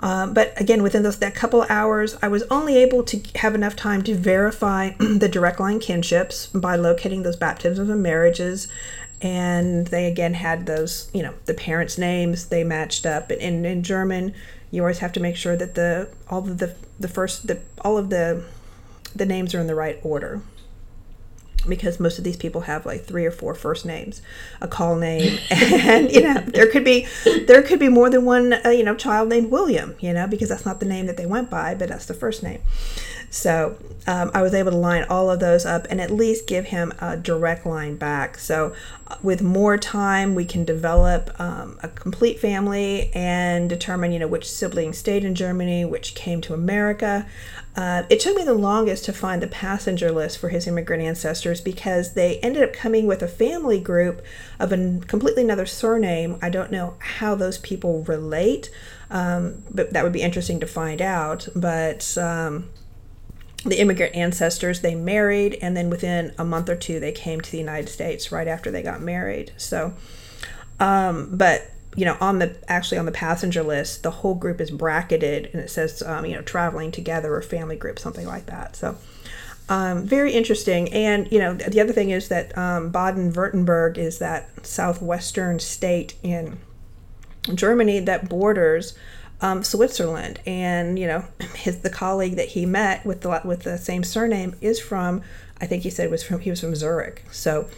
Um, 0.00 0.34
but 0.34 0.58
again, 0.60 0.82
within 0.82 1.02
those 1.02 1.18
that 1.18 1.34
couple 1.34 1.64
hours, 1.68 2.16
I 2.22 2.28
was 2.28 2.42
only 2.44 2.76
able 2.78 3.04
to 3.04 3.20
have 3.36 3.54
enough 3.54 3.76
time 3.76 4.02
to 4.04 4.14
verify 4.14 4.90
the 4.98 5.28
direct 5.28 5.60
line 5.60 5.78
kinships 5.78 6.46
by 6.46 6.76
locating 6.76 7.22
those 7.22 7.36
baptisms 7.36 7.88
and 7.90 8.02
marriages 8.02 8.68
and 9.24 9.86
they 9.86 10.06
again 10.06 10.34
had 10.34 10.66
those 10.66 11.10
you 11.14 11.22
know 11.22 11.32
the 11.46 11.54
parents 11.54 11.98
names 11.98 12.46
they 12.46 12.62
matched 12.62 13.06
up. 13.06 13.30
And 13.30 13.40
in, 13.40 13.64
in 13.64 13.82
german 13.82 14.34
you 14.70 14.82
always 14.82 14.98
have 14.98 15.12
to 15.12 15.20
make 15.20 15.36
sure 15.36 15.56
that 15.56 15.74
the 15.74 16.10
all 16.28 16.40
of 16.40 16.58
the 16.58 16.76
the 17.00 17.08
first 17.08 17.46
the 17.46 17.60
all 17.80 17.96
of 17.96 18.10
the 18.10 18.44
the 19.16 19.24
names 19.24 19.54
are 19.54 19.60
in 19.60 19.66
the 19.66 19.74
right 19.74 19.98
order. 20.02 20.42
Because 21.66 21.98
most 21.98 22.18
of 22.18 22.24
these 22.24 22.36
people 22.36 22.62
have 22.62 22.84
like 22.84 23.06
three 23.06 23.24
or 23.24 23.30
four 23.30 23.54
first 23.54 23.86
names 23.86 24.20
a 24.60 24.68
call 24.68 24.96
name 24.96 25.38
and 25.50 26.12
you 26.12 26.20
know 26.20 26.34
there 26.34 26.70
could 26.70 26.84
be 26.84 27.06
there 27.46 27.62
could 27.62 27.78
be 27.78 27.88
more 27.88 28.10
than 28.10 28.26
one 28.26 28.52
uh, 28.52 28.68
you 28.68 28.84
know 28.84 28.94
child 28.94 29.30
named 29.30 29.50
william 29.50 29.96
you 29.98 30.12
know 30.12 30.26
because 30.26 30.50
that's 30.50 30.66
not 30.66 30.78
the 30.78 30.84
name 30.84 31.06
that 31.06 31.16
they 31.16 31.24
went 31.24 31.48
by 31.48 31.74
but 31.74 31.88
that's 31.88 32.04
the 32.04 32.12
first 32.12 32.42
name 32.42 32.60
so 33.30 33.76
um, 34.06 34.30
I 34.34 34.42
was 34.42 34.54
able 34.54 34.70
to 34.72 34.76
line 34.76 35.04
all 35.08 35.30
of 35.30 35.40
those 35.40 35.64
up 35.64 35.86
and 35.88 36.00
at 36.00 36.10
least 36.10 36.46
give 36.46 36.66
him 36.66 36.92
a 37.00 37.16
direct 37.16 37.64
line 37.64 37.96
back. 37.96 38.38
So 38.38 38.74
uh, 39.06 39.16
with 39.22 39.42
more 39.42 39.78
time, 39.78 40.34
we 40.34 40.44
can 40.44 40.64
develop 40.64 41.34
um, 41.40 41.78
a 41.82 41.88
complete 41.88 42.38
family 42.38 43.10
and 43.14 43.68
determine, 43.68 44.12
you 44.12 44.18
know, 44.18 44.26
which 44.26 44.50
sibling 44.50 44.92
stayed 44.92 45.24
in 45.24 45.34
Germany, 45.34 45.84
which 45.84 46.14
came 46.14 46.40
to 46.42 46.54
America. 46.54 47.26
Uh, 47.76 48.04
it 48.08 48.20
took 48.20 48.36
me 48.36 48.44
the 48.44 48.54
longest 48.54 49.04
to 49.04 49.12
find 49.12 49.42
the 49.42 49.48
passenger 49.48 50.12
list 50.12 50.38
for 50.38 50.50
his 50.50 50.66
immigrant 50.66 51.02
ancestors 51.02 51.60
because 51.60 52.12
they 52.12 52.38
ended 52.38 52.62
up 52.62 52.72
coming 52.72 53.06
with 53.06 53.20
a 53.20 53.28
family 53.28 53.80
group 53.80 54.22
of 54.60 54.70
a 54.70 55.00
completely 55.08 55.42
another 55.42 55.66
surname. 55.66 56.38
I 56.40 56.50
don't 56.50 56.70
know 56.70 56.94
how 57.00 57.34
those 57.34 57.58
people 57.58 58.04
relate, 58.04 58.70
um, 59.10 59.64
but 59.70 59.92
that 59.92 60.04
would 60.04 60.12
be 60.12 60.22
interesting 60.22 60.60
to 60.60 60.66
find 60.66 61.02
out. 61.02 61.48
But 61.56 62.16
um, 62.16 62.68
the 63.64 63.80
immigrant 63.80 64.14
ancestors 64.14 64.80
they 64.80 64.94
married 64.94 65.58
and 65.62 65.76
then 65.76 65.88
within 65.88 66.32
a 66.38 66.44
month 66.44 66.68
or 66.68 66.76
two 66.76 67.00
they 67.00 67.12
came 67.12 67.40
to 67.40 67.50
the 67.50 67.58
united 67.58 67.88
states 67.88 68.30
right 68.30 68.48
after 68.48 68.70
they 68.70 68.82
got 68.82 69.00
married. 69.00 69.52
So 69.56 69.94
um, 70.80 71.30
but 71.36 71.70
you 71.96 72.04
know 72.04 72.16
on 72.20 72.38
the 72.40 72.56
actually 72.68 72.98
on 72.98 73.06
the 73.06 73.12
passenger 73.12 73.62
list 73.62 74.02
the 74.02 74.10
whole 74.10 74.34
group 74.34 74.60
is 74.60 74.70
bracketed 74.70 75.50
and 75.52 75.62
it 75.62 75.70
says 75.70 76.02
um, 76.02 76.26
you 76.26 76.34
know 76.34 76.42
traveling 76.42 76.90
together 76.90 77.34
or 77.34 77.42
family 77.42 77.76
group 77.76 77.98
something 77.98 78.26
like 78.26 78.46
that. 78.46 78.76
So 78.76 78.96
um, 79.68 80.04
very 80.04 80.32
interesting. 80.32 80.92
And 80.92 81.30
you 81.32 81.38
know 81.38 81.54
the 81.54 81.80
other 81.80 81.92
thing 81.92 82.10
is 82.10 82.28
that 82.28 82.56
um, 82.58 82.90
baden-württemberg 82.90 83.96
is 83.96 84.18
that 84.18 84.66
southwestern 84.66 85.58
state 85.58 86.14
in 86.22 86.58
germany 87.54 88.00
that 88.00 88.26
borders 88.28 88.96
um, 89.40 89.62
Switzerland, 89.62 90.40
and 90.46 90.98
you 90.98 91.06
know, 91.06 91.24
his 91.54 91.80
the 91.80 91.90
colleague 91.90 92.36
that 92.36 92.48
he 92.48 92.66
met 92.66 93.04
with 93.04 93.22
the 93.22 93.40
with 93.44 93.62
the 93.62 93.78
same 93.78 94.02
surname 94.04 94.56
is 94.60 94.80
from, 94.80 95.22
I 95.60 95.66
think 95.66 95.82
he 95.82 95.90
said 95.90 96.10
was 96.10 96.22
from 96.22 96.40
he 96.40 96.50
was 96.50 96.60
from 96.60 96.74
Zurich. 96.74 97.24
So 97.30 97.68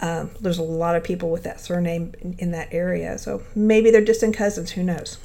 um, 0.00 0.30
there's 0.40 0.58
a 0.58 0.62
lot 0.62 0.96
of 0.96 1.04
people 1.04 1.30
with 1.30 1.44
that 1.44 1.60
surname 1.60 2.14
in, 2.20 2.34
in, 2.38 2.50
that 2.50 2.68
area. 2.72 3.16
So 3.16 3.42
maybe 3.54 3.90
they're 3.90 4.04
distant 4.04 4.36
cousins. 4.36 4.72
Who 4.72 4.82
knows? 4.82 5.18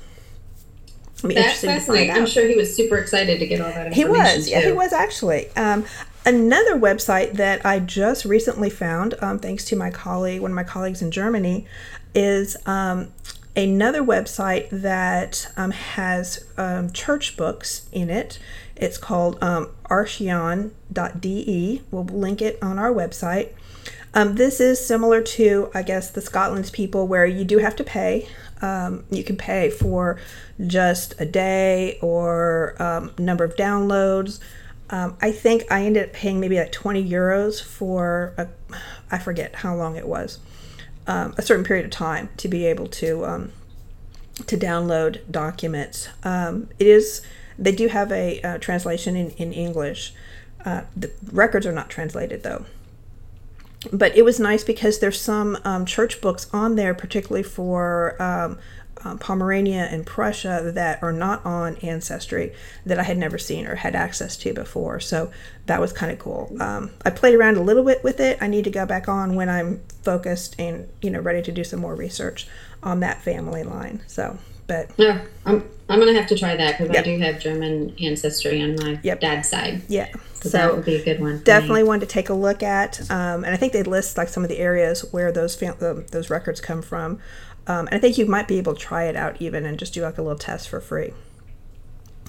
That's 1.22 1.62
fascinating. 1.62 2.12
I'm 2.12 2.26
sure 2.26 2.48
he 2.48 2.56
was 2.56 2.74
super 2.74 2.98
excited 2.98 3.40
to 3.40 3.48
get 3.48 3.60
all 3.60 3.72
that 3.72 3.88
information. 3.88 4.14
He 4.14 4.20
was, 4.20 4.46
too. 4.46 4.52
yeah, 4.52 4.62
he 4.62 4.72
was 4.72 4.94
actually. 4.94 5.50
Um, 5.56 5.86
another 6.26 6.76
website 6.80 7.34
that 7.34 7.66
I 7.66 7.80
just 7.80 8.24
recently 8.24 8.70
found, 8.70 9.16
um, 9.22 9.40
thanks 9.40 9.66
to 9.66 9.76
my 9.76 9.90
colleague, 9.90 10.42
one 10.42 10.52
of 10.52 10.56
my 10.56 10.64
colleagues 10.64 11.02
in 11.02 11.12
Germany, 11.12 11.66
is 12.16 12.56
um, 12.66 13.12
another 13.60 14.02
website 14.02 14.70
that 14.72 15.52
um, 15.58 15.72
has 15.72 16.46
um, 16.58 16.92
church 16.92 17.36
books 17.36 17.88
in 17.92 18.10
it. 18.10 18.40
It's 18.76 18.98
called 18.98 19.38
um, 19.44 19.70
archion.de. 19.86 20.72
We'll 21.92 22.06
link 22.06 22.42
it 22.42 22.58
on 22.62 22.80
our 22.80 22.92
website. 22.92 23.50
Um, 24.14 24.36
this 24.36 24.60
is 24.60 24.86
similar 24.86 25.22
to, 25.22 25.70
I 25.76 25.84
guess, 25.84 26.10
the 26.10 26.22
Scotland's 26.22 26.72
people, 26.72 27.08
where 27.08 27.26
you 27.26 27.44
do 27.44 27.60
have 27.60 27.76
to 27.76 27.84
pay. 27.84 28.28
Um, 28.62 29.04
you 29.12 29.24
can 29.24 29.38
pay 29.38 29.70
for 29.70 30.20
just 30.66 31.14
a 31.20 31.26
day 31.26 32.00
or 32.02 32.82
um, 32.82 33.12
number 33.20 33.44
of 33.44 33.56
downloads. 33.56 34.40
Um, 34.90 35.18
I 35.22 35.32
think 35.32 35.72
I 35.72 35.86
ended 35.86 36.06
up 36.06 36.14
paying 36.14 36.40
maybe 36.40 36.58
like 36.58 36.72
20 36.72 37.08
euros 37.08 37.62
for, 37.62 38.34
a, 38.38 38.48
I 39.12 39.20
forget 39.20 39.56
how 39.56 39.76
long 39.76 39.96
it 39.98 40.08
was 40.08 40.40
um, 41.10 41.34
a 41.38 41.42
certain 41.42 41.66
period 41.66 41.86
of 41.86 41.92
time 41.92 42.30
to 42.38 42.48
be 42.48 42.66
able 42.68 42.88
to 42.88 43.26
um, 43.26 43.52
to 44.46 44.56
download 44.56 45.20
documents. 45.30 46.08
Um, 46.24 46.70
it 46.78 46.88
is 46.88 47.22
they 47.58 47.74
do 47.74 47.88
have 47.88 48.12
a 48.12 48.40
uh, 48.42 48.58
translation 48.60 49.16
in 49.16 49.32
in 49.32 49.52
English. 49.52 50.14
Uh, 50.64 50.82
the 50.96 51.12
records 51.32 51.66
are 51.66 51.72
not 51.72 51.90
translated 51.90 52.44
though. 52.44 52.66
But 53.92 54.16
it 54.16 54.24
was 54.26 54.40
nice 54.40 54.64
because 54.64 55.00
there's 55.00 55.20
some 55.20 55.58
um, 55.64 55.86
church 55.86 56.20
books 56.22 56.48
on 56.52 56.76
there, 56.76 56.94
particularly 56.94 57.44
for 57.44 58.22
um, 59.04 59.10
um, 59.10 59.18
Pomerania 59.18 59.88
and 59.92 60.06
Prussia 60.06 60.72
that 60.74 61.02
are 61.04 61.12
not 61.12 61.46
on 61.46 61.76
Ancestry 61.78 62.54
that 62.86 63.00
I 63.00 63.04
had 63.04 63.18
never 63.18 63.38
seen 63.38 63.68
or 63.68 63.76
had 63.76 63.96
access 63.96 64.38
to 64.38 64.54
before. 64.54 65.00
So 65.00 65.32
that 65.66 65.80
was 65.80 65.94
kind 65.94 66.12
of 66.12 66.20
cool. 66.20 66.56
Um, 66.60 66.92
I 67.06 67.10
played 67.10 67.36
around 67.36 67.58
a 67.58 67.62
little 67.62 67.84
bit 67.84 68.04
with 68.04 68.20
it. 68.20 68.38
I 68.42 68.48
need 68.48 68.64
to 68.66 68.72
go 68.72 68.86
back 68.86 69.08
on 69.08 69.36
when 69.36 69.50
I'm 69.50 69.82
focused 70.04 70.56
and 70.58 70.88
you 71.02 71.10
know 71.10 71.20
ready 71.20 71.42
to 71.42 71.52
do 71.52 71.64
some 71.64 71.80
more 71.80 71.96
research 71.96 72.48
on 72.82 73.02
that 73.02 73.22
family 73.22 73.64
line. 73.64 74.02
So, 74.08 74.38
but 74.68 74.90
yeah, 74.98 75.26
I'm 75.46 75.68
I'm 75.90 76.00
gonna 76.00 76.14
have 76.14 76.28
to 76.28 76.38
try 76.38 76.56
that 76.56 76.78
because 76.78 76.94
yep. 76.94 77.04
I 77.04 77.06
do 77.06 77.20
have 77.20 77.40
German 77.40 77.96
ancestry 78.00 78.62
on 78.62 78.76
my 78.76 79.00
yep. 79.04 79.20
dad's 79.20 79.50
side. 79.50 79.82
Yeah. 79.88 80.10
So, 80.36 80.50
so, 80.50 80.58
that 80.58 80.74
would 80.74 80.86
be 80.86 80.96
a 80.96 81.04
good 81.04 81.20
one. 81.20 81.40
Definitely 81.44 81.84
one 81.84 82.00
to 82.00 82.06
take 82.06 82.30
a 82.30 82.34
look 82.34 82.64
at, 82.64 83.02
um, 83.12 83.44
and 83.44 83.48
I 83.48 83.58
think 83.58 83.74
they 83.74 83.84
list 83.84 84.16
like 84.16 84.30
some 84.30 84.44
of 84.44 84.50
the 84.50 84.60
areas 84.60 85.02
where 85.12 85.34
those 85.34 85.54
fam- 85.54 86.06
those 86.12 86.30
records 86.30 86.62
come 86.62 86.82
from. 86.82 87.20
Um, 87.70 87.86
and 87.88 87.96
I 87.96 88.00
think 88.00 88.18
you 88.18 88.26
might 88.26 88.48
be 88.48 88.58
able 88.58 88.74
to 88.74 88.80
try 88.80 89.04
it 89.04 89.16
out 89.16 89.40
even 89.40 89.64
and 89.64 89.78
just 89.78 89.94
do 89.94 90.02
like 90.02 90.18
a 90.18 90.24
little 90.24 90.38
test 90.38 90.68
for 90.68 90.82
free. 90.82 91.14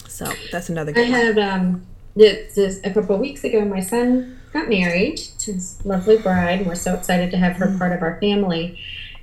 So 0.07 0.31
that's 0.53 0.69
another 0.69 0.93
good 0.93 1.07
I 1.07 1.11
had 1.11 1.39
um, 1.39 1.87
this, 2.15 2.79
a 2.85 2.91
couple 2.93 3.15
of 3.15 3.21
weeks 3.23 3.43
ago, 3.43 3.65
my 3.65 3.81
son 3.81 4.39
got 4.53 4.69
married 4.69 5.17
to 5.17 5.55
his 5.55 5.83
lovely 5.85 6.19
bride, 6.19 6.59
and 6.59 6.67
we're 6.67 6.75
so 6.75 6.95
excited 6.95 7.31
to 7.31 7.39
have 7.39 7.57
her 7.57 7.67
mm-hmm. 7.67 7.79
part 7.79 7.93
of 7.93 8.03
our 8.03 8.21
family. 8.21 8.79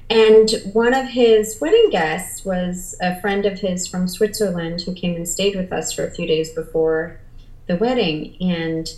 And 0.10 0.49
one 0.73 0.93
of 0.93 1.10
his 1.10 1.60
wedding 1.62 1.89
guests 1.91 2.43
was 2.43 2.95
a 2.99 3.19
friend 3.21 3.45
of 3.45 3.60
his 3.60 3.86
from 3.86 4.08
Switzerland 4.08 4.82
who 4.82 4.95
came 4.95 5.15
and 5.15 5.27
stayed 5.27 5.56
with 5.56 5.71
us 5.71 5.91
for 5.91 6.08
a 6.08 6.12
few 6.12 6.25
days 6.25 6.51
before 6.51 7.19
the 7.67 7.75
wedding. 7.75 8.38
And 8.41 8.89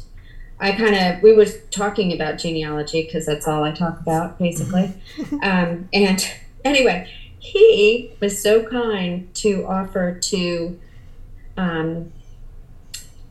I 0.59 0.71
kind 0.71 0.95
of, 0.95 1.23
we 1.23 1.33
were 1.33 1.47
talking 1.71 2.13
about 2.13 2.37
genealogy 2.37 3.03
because 3.03 3.25
that's 3.25 3.47
all 3.47 3.63
I 3.63 3.71
talk 3.71 3.99
about 3.99 4.37
basically. 4.37 4.93
Um, 5.41 5.89
and 5.93 6.31
anyway, 6.63 7.11
he 7.39 8.11
was 8.19 8.41
so 8.41 8.63
kind 8.63 9.33
to 9.35 9.65
offer 9.65 10.19
to 10.19 10.79
um, 11.57 12.11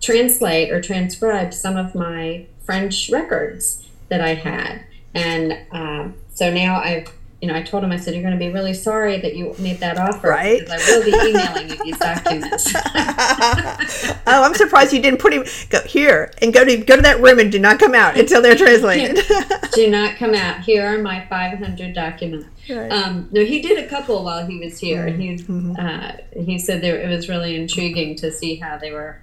translate 0.00 0.70
or 0.70 0.80
transcribe 0.80 1.52
some 1.52 1.76
of 1.76 1.94
my 1.94 2.46
French 2.64 3.10
records 3.10 3.86
that 4.08 4.20
I 4.20 4.34
had. 4.34 4.84
And 5.14 5.58
uh, 5.72 6.08
so 6.34 6.52
now 6.52 6.80
I've, 6.80 7.12
you 7.40 7.46
know, 7.46 7.54
I 7.54 7.62
told 7.62 7.84
him, 7.84 7.92
I 7.92 7.96
said, 7.96 8.14
you're 8.14 8.22
going 8.22 8.36
to 8.36 8.38
be 8.38 8.52
really 8.52 8.74
sorry 8.74 9.20
that 9.20 9.36
you 9.36 9.54
made 9.60 9.78
that 9.78 9.96
offer. 9.96 10.28
Right. 10.28 10.68
I 10.68 10.76
will 10.76 11.04
be 11.04 11.12
emailing 11.12 11.70
you 11.70 11.84
these 11.84 11.98
documents. 11.98 12.72
oh, 14.26 14.42
I'm 14.42 14.54
surprised 14.54 14.92
you 14.92 15.00
didn't 15.00 15.20
put 15.20 15.32
him, 15.32 15.44
go 15.70 15.80
here 15.82 16.32
and 16.42 16.52
go 16.52 16.64
to, 16.64 16.76
go 16.78 16.96
to 16.96 17.02
that 17.02 17.20
room 17.20 17.38
and 17.38 17.52
do 17.52 17.60
not 17.60 17.78
come 17.78 17.94
out 17.94 18.18
until 18.18 18.42
they're 18.42 18.56
translated. 18.56 19.24
do 19.72 19.88
not 19.88 20.16
come 20.16 20.34
out. 20.34 20.62
Here 20.62 20.84
are 20.84 20.98
my 20.98 21.26
500 21.26 21.94
documents. 21.94 22.46
Right. 22.68 22.90
Um, 22.90 23.28
no, 23.30 23.44
he 23.44 23.62
did 23.62 23.84
a 23.84 23.88
couple 23.88 24.24
while 24.24 24.44
he 24.44 24.58
was 24.58 24.78
here. 24.78 25.06
Mm-hmm. 25.06 25.74
He 25.74 25.80
uh, 25.80 26.44
he 26.44 26.58
said 26.58 26.80
there, 26.80 27.00
it 27.00 27.08
was 27.08 27.28
really 27.28 27.54
intriguing 27.54 28.16
to 28.16 28.32
see 28.32 28.56
how 28.56 28.78
they 28.78 28.90
were 28.90 29.20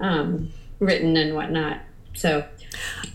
um, 0.00 0.52
written 0.80 1.16
and 1.16 1.34
whatnot. 1.34 1.80
So 2.14 2.44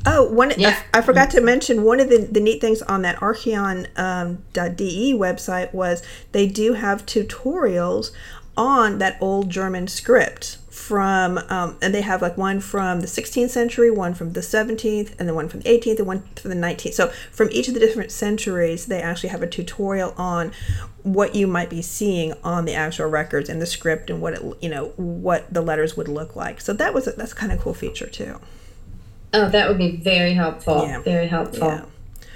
Oh, 0.06 0.24
one. 0.32 0.54
Yeah. 0.58 0.82
I, 0.94 1.00
I 1.00 1.02
forgot 1.02 1.30
to 1.32 1.42
mention 1.42 1.84
one 1.84 2.00
of 2.00 2.10
the, 2.10 2.20
the 2.20 2.40
neat 2.40 2.62
things 2.62 2.82
on 2.82 3.02
that 3.04 3.18
Archion.de 3.18 3.88
um, 3.98 5.20
website 5.20 5.74
was 5.74 6.04
they 6.32 6.48
do 6.48 6.74
have 6.74 7.06
tutorials 7.06 8.12
on 8.56 8.98
that 8.98 9.18
old 9.22 9.50
German 9.50 9.88
script 9.88 10.58
from, 10.70 11.38
um, 11.50 11.78
and 11.82 11.94
they 11.94 12.02
have 12.02 12.22
like 12.22 12.38
one 12.38 12.60
from 12.60 13.02
the 13.02 13.08
16th 13.08 13.50
century, 13.50 13.92
one 13.92 14.14
from 14.14 14.34
the 14.34 14.40
17th, 14.40 15.20
and 15.20 15.28
then 15.28 15.36
one 15.36 15.50
from 15.50 15.62
the 15.62 15.70
18th, 15.70 15.98
and 16.00 16.08
one 16.08 16.24
from 16.36 16.50
the 16.50 16.56
19th. 16.56 16.94
So 16.94 17.08
from 17.32 17.50
each 17.52 17.68
of 17.68 17.74
the 17.74 17.80
different 17.80 18.12
centuries, 18.12 18.86
they 18.86 19.02
actually 19.02 19.30
have 19.30 19.44
a 19.44 19.48
tutorial 19.48 20.14
on 20.18 20.52
what 21.04 21.36
you 21.36 21.48
might 21.48 21.70
be 21.70 21.82
seeing 21.82 22.34
on 22.44 22.66
the 22.66 22.74
actual 22.74 23.08
records 23.08 23.50
and 23.50 23.62
the 23.62 23.66
script 23.66 24.10
and 24.10 24.22
what 24.22 24.34
it, 24.34 24.42
you 24.62 24.70
know, 24.70 24.88
what 24.98 25.52
the 25.54 25.62
letters 25.62 25.98
would 25.98 26.08
look 26.08 26.36
like. 26.36 26.62
So 26.62 26.74
that 26.74 26.94
was 26.94 27.08
a, 27.08 27.12
that's 27.12 27.34
kind 27.34 27.52
of 27.52 27.60
cool 27.60 27.74
feature 27.74 28.08
too. 28.08 28.40
Oh, 29.34 29.50
that 29.50 29.68
would 29.68 29.78
be 29.78 29.96
very 29.98 30.34
helpful. 30.34 30.84
Yeah. 30.86 31.02
Very 31.02 31.28
helpful. 31.28 31.68
Yeah. 31.68 31.86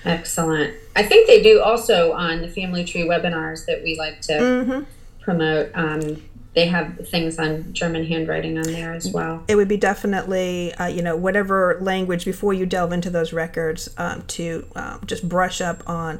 Excellent. 0.04 0.76
I 0.96 1.04
think 1.04 1.28
they 1.28 1.42
do 1.44 1.62
also 1.62 2.12
on 2.14 2.42
the 2.42 2.48
Family 2.48 2.84
Tree 2.84 3.04
webinars 3.04 3.66
that 3.68 3.84
we 3.84 3.98
like 3.98 4.22
to 4.22 4.34
Mm-hmm. 4.34 4.84
promote. 5.22 5.72
Um, 5.76 6.24
they 6.54 6.68
have 6.68 7.08
things 7.08 7.40
on 7.40 7.72
German 7.72 8.06
handwriting 8.06 8.58
on 8.58 8.64
there 8.66 8.94
as 8.94 9.10
well. 9.10 9.44
it 9.48 9.56
would 9.56 9.70
be 9.70 9.78
definitely 9.78 10.74
uh, 10.74 10.88
you 10.88 11.02
know 11.02 11.16
whatever 11.16 11.78
language 11.80 12.26
before 12.26 12.54
you 12.54 12.66
delve 12.66 12.92
into 12.92 13.10
those 13.10 13.32
records 13.32 13.90
um, 13.98 14.24
to 14.28 14.66
um, 14.76 15.00
just 15.06 15.30
brush 15.30 15.62
up 15.62 15.88
on 15.88 16.20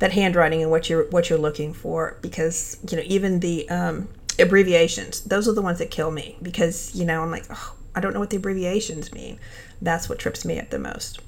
that 0.00 0.12
handwriting 0.12 0.62
and 0.62 0.70
what 0.70 0.88
you're 0.90 1.04
what 1.10 1.30
you're 1.30 1.38
looking 1.38 1.72
for 1.72 2.16
because 2.22 2.76
you 2.90 2.96
know 2.96 3.04
even 3.06 3.38
the 3.40 3.68
um, 3.70 4.08
abbreviations 4.40 5.20
those 5.22 5.46
are 5.46 5.52
the 5.52 5.62
ones 5.62 5.78
that 5.78 5.90
kill 5.92 6.10
me 6.10 6.36
because 6.42 6.92
you 6.96 7.04
know 7.04 7.22
I'm 7.22 7.30
like 7.30 7.44
oh, 7.50 7.74
I 7.94 8.00
don't 8.00 8.12
know 8.12 8.20
what 8.20 8.30
the 8.30 8.36
abbreviations 8.38 9.12
mean 9.12 9.38
that's 9.82 10.08
what 10.08 10.18
trips 10.18 10.44
me 10.44 10.58
up 10.58 10.70
the 10.70 10.78
most 10.78 11.20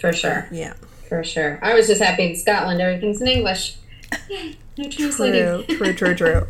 For 0.00 0.12
sure. 0.12 0.48
yeah 0.52 0.74
For 1.08 1.24
sure. 1.24 1.58
I 1.62 1.74
was 1.74 1.86
just 1.86 2.00
happy 2.02 2.26
in 2.30 2.36
Scotland, 2.36 2.80
everything's 2.80 3.20
in 3.20 3.28
English. 3.28 3.76
Yay, 4.30 4.56
no 4.76 4.88
translating. 4.90 5.64
true 5.76 5.76
true 5.76 5.94
true 5.94 6.14
true 6.14 6.46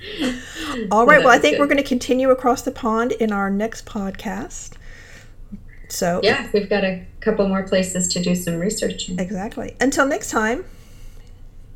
all 0.90 1.04
right 1.06 1.18
that 1.18 1.24
well 1.24 1.28
I 1.34 1.38
think 1.38 1.54
good. 1.56 1.60
we're 1.60 1.66
going 1.66 1.76
to 1.76 1.82
continue 1.82 2.30
across 2.30 2.62
the 2.62 2.70
pond 2.70 3.12
in 3.12 3.32
our 3.32 3.50
next 3.50 3.84
podcast 3.86 4.72
so 5.88 6.20
Yeah, 6.22 6.48
we've 6.54 6.70
got 6.70 6.84
a 6.84 7.04
couple 7.20 7.48
more 7.48 7.64
places 7.64 8.06
to 8.14 8.22
do 8.22 8.36
some 8.36 8.60
research. 8.60 9.08
in. 9.08 9.18
Exactly. 9.18 9.74
Until 9.80 10.06
next 10.06 10.30
time, 10.30 10.64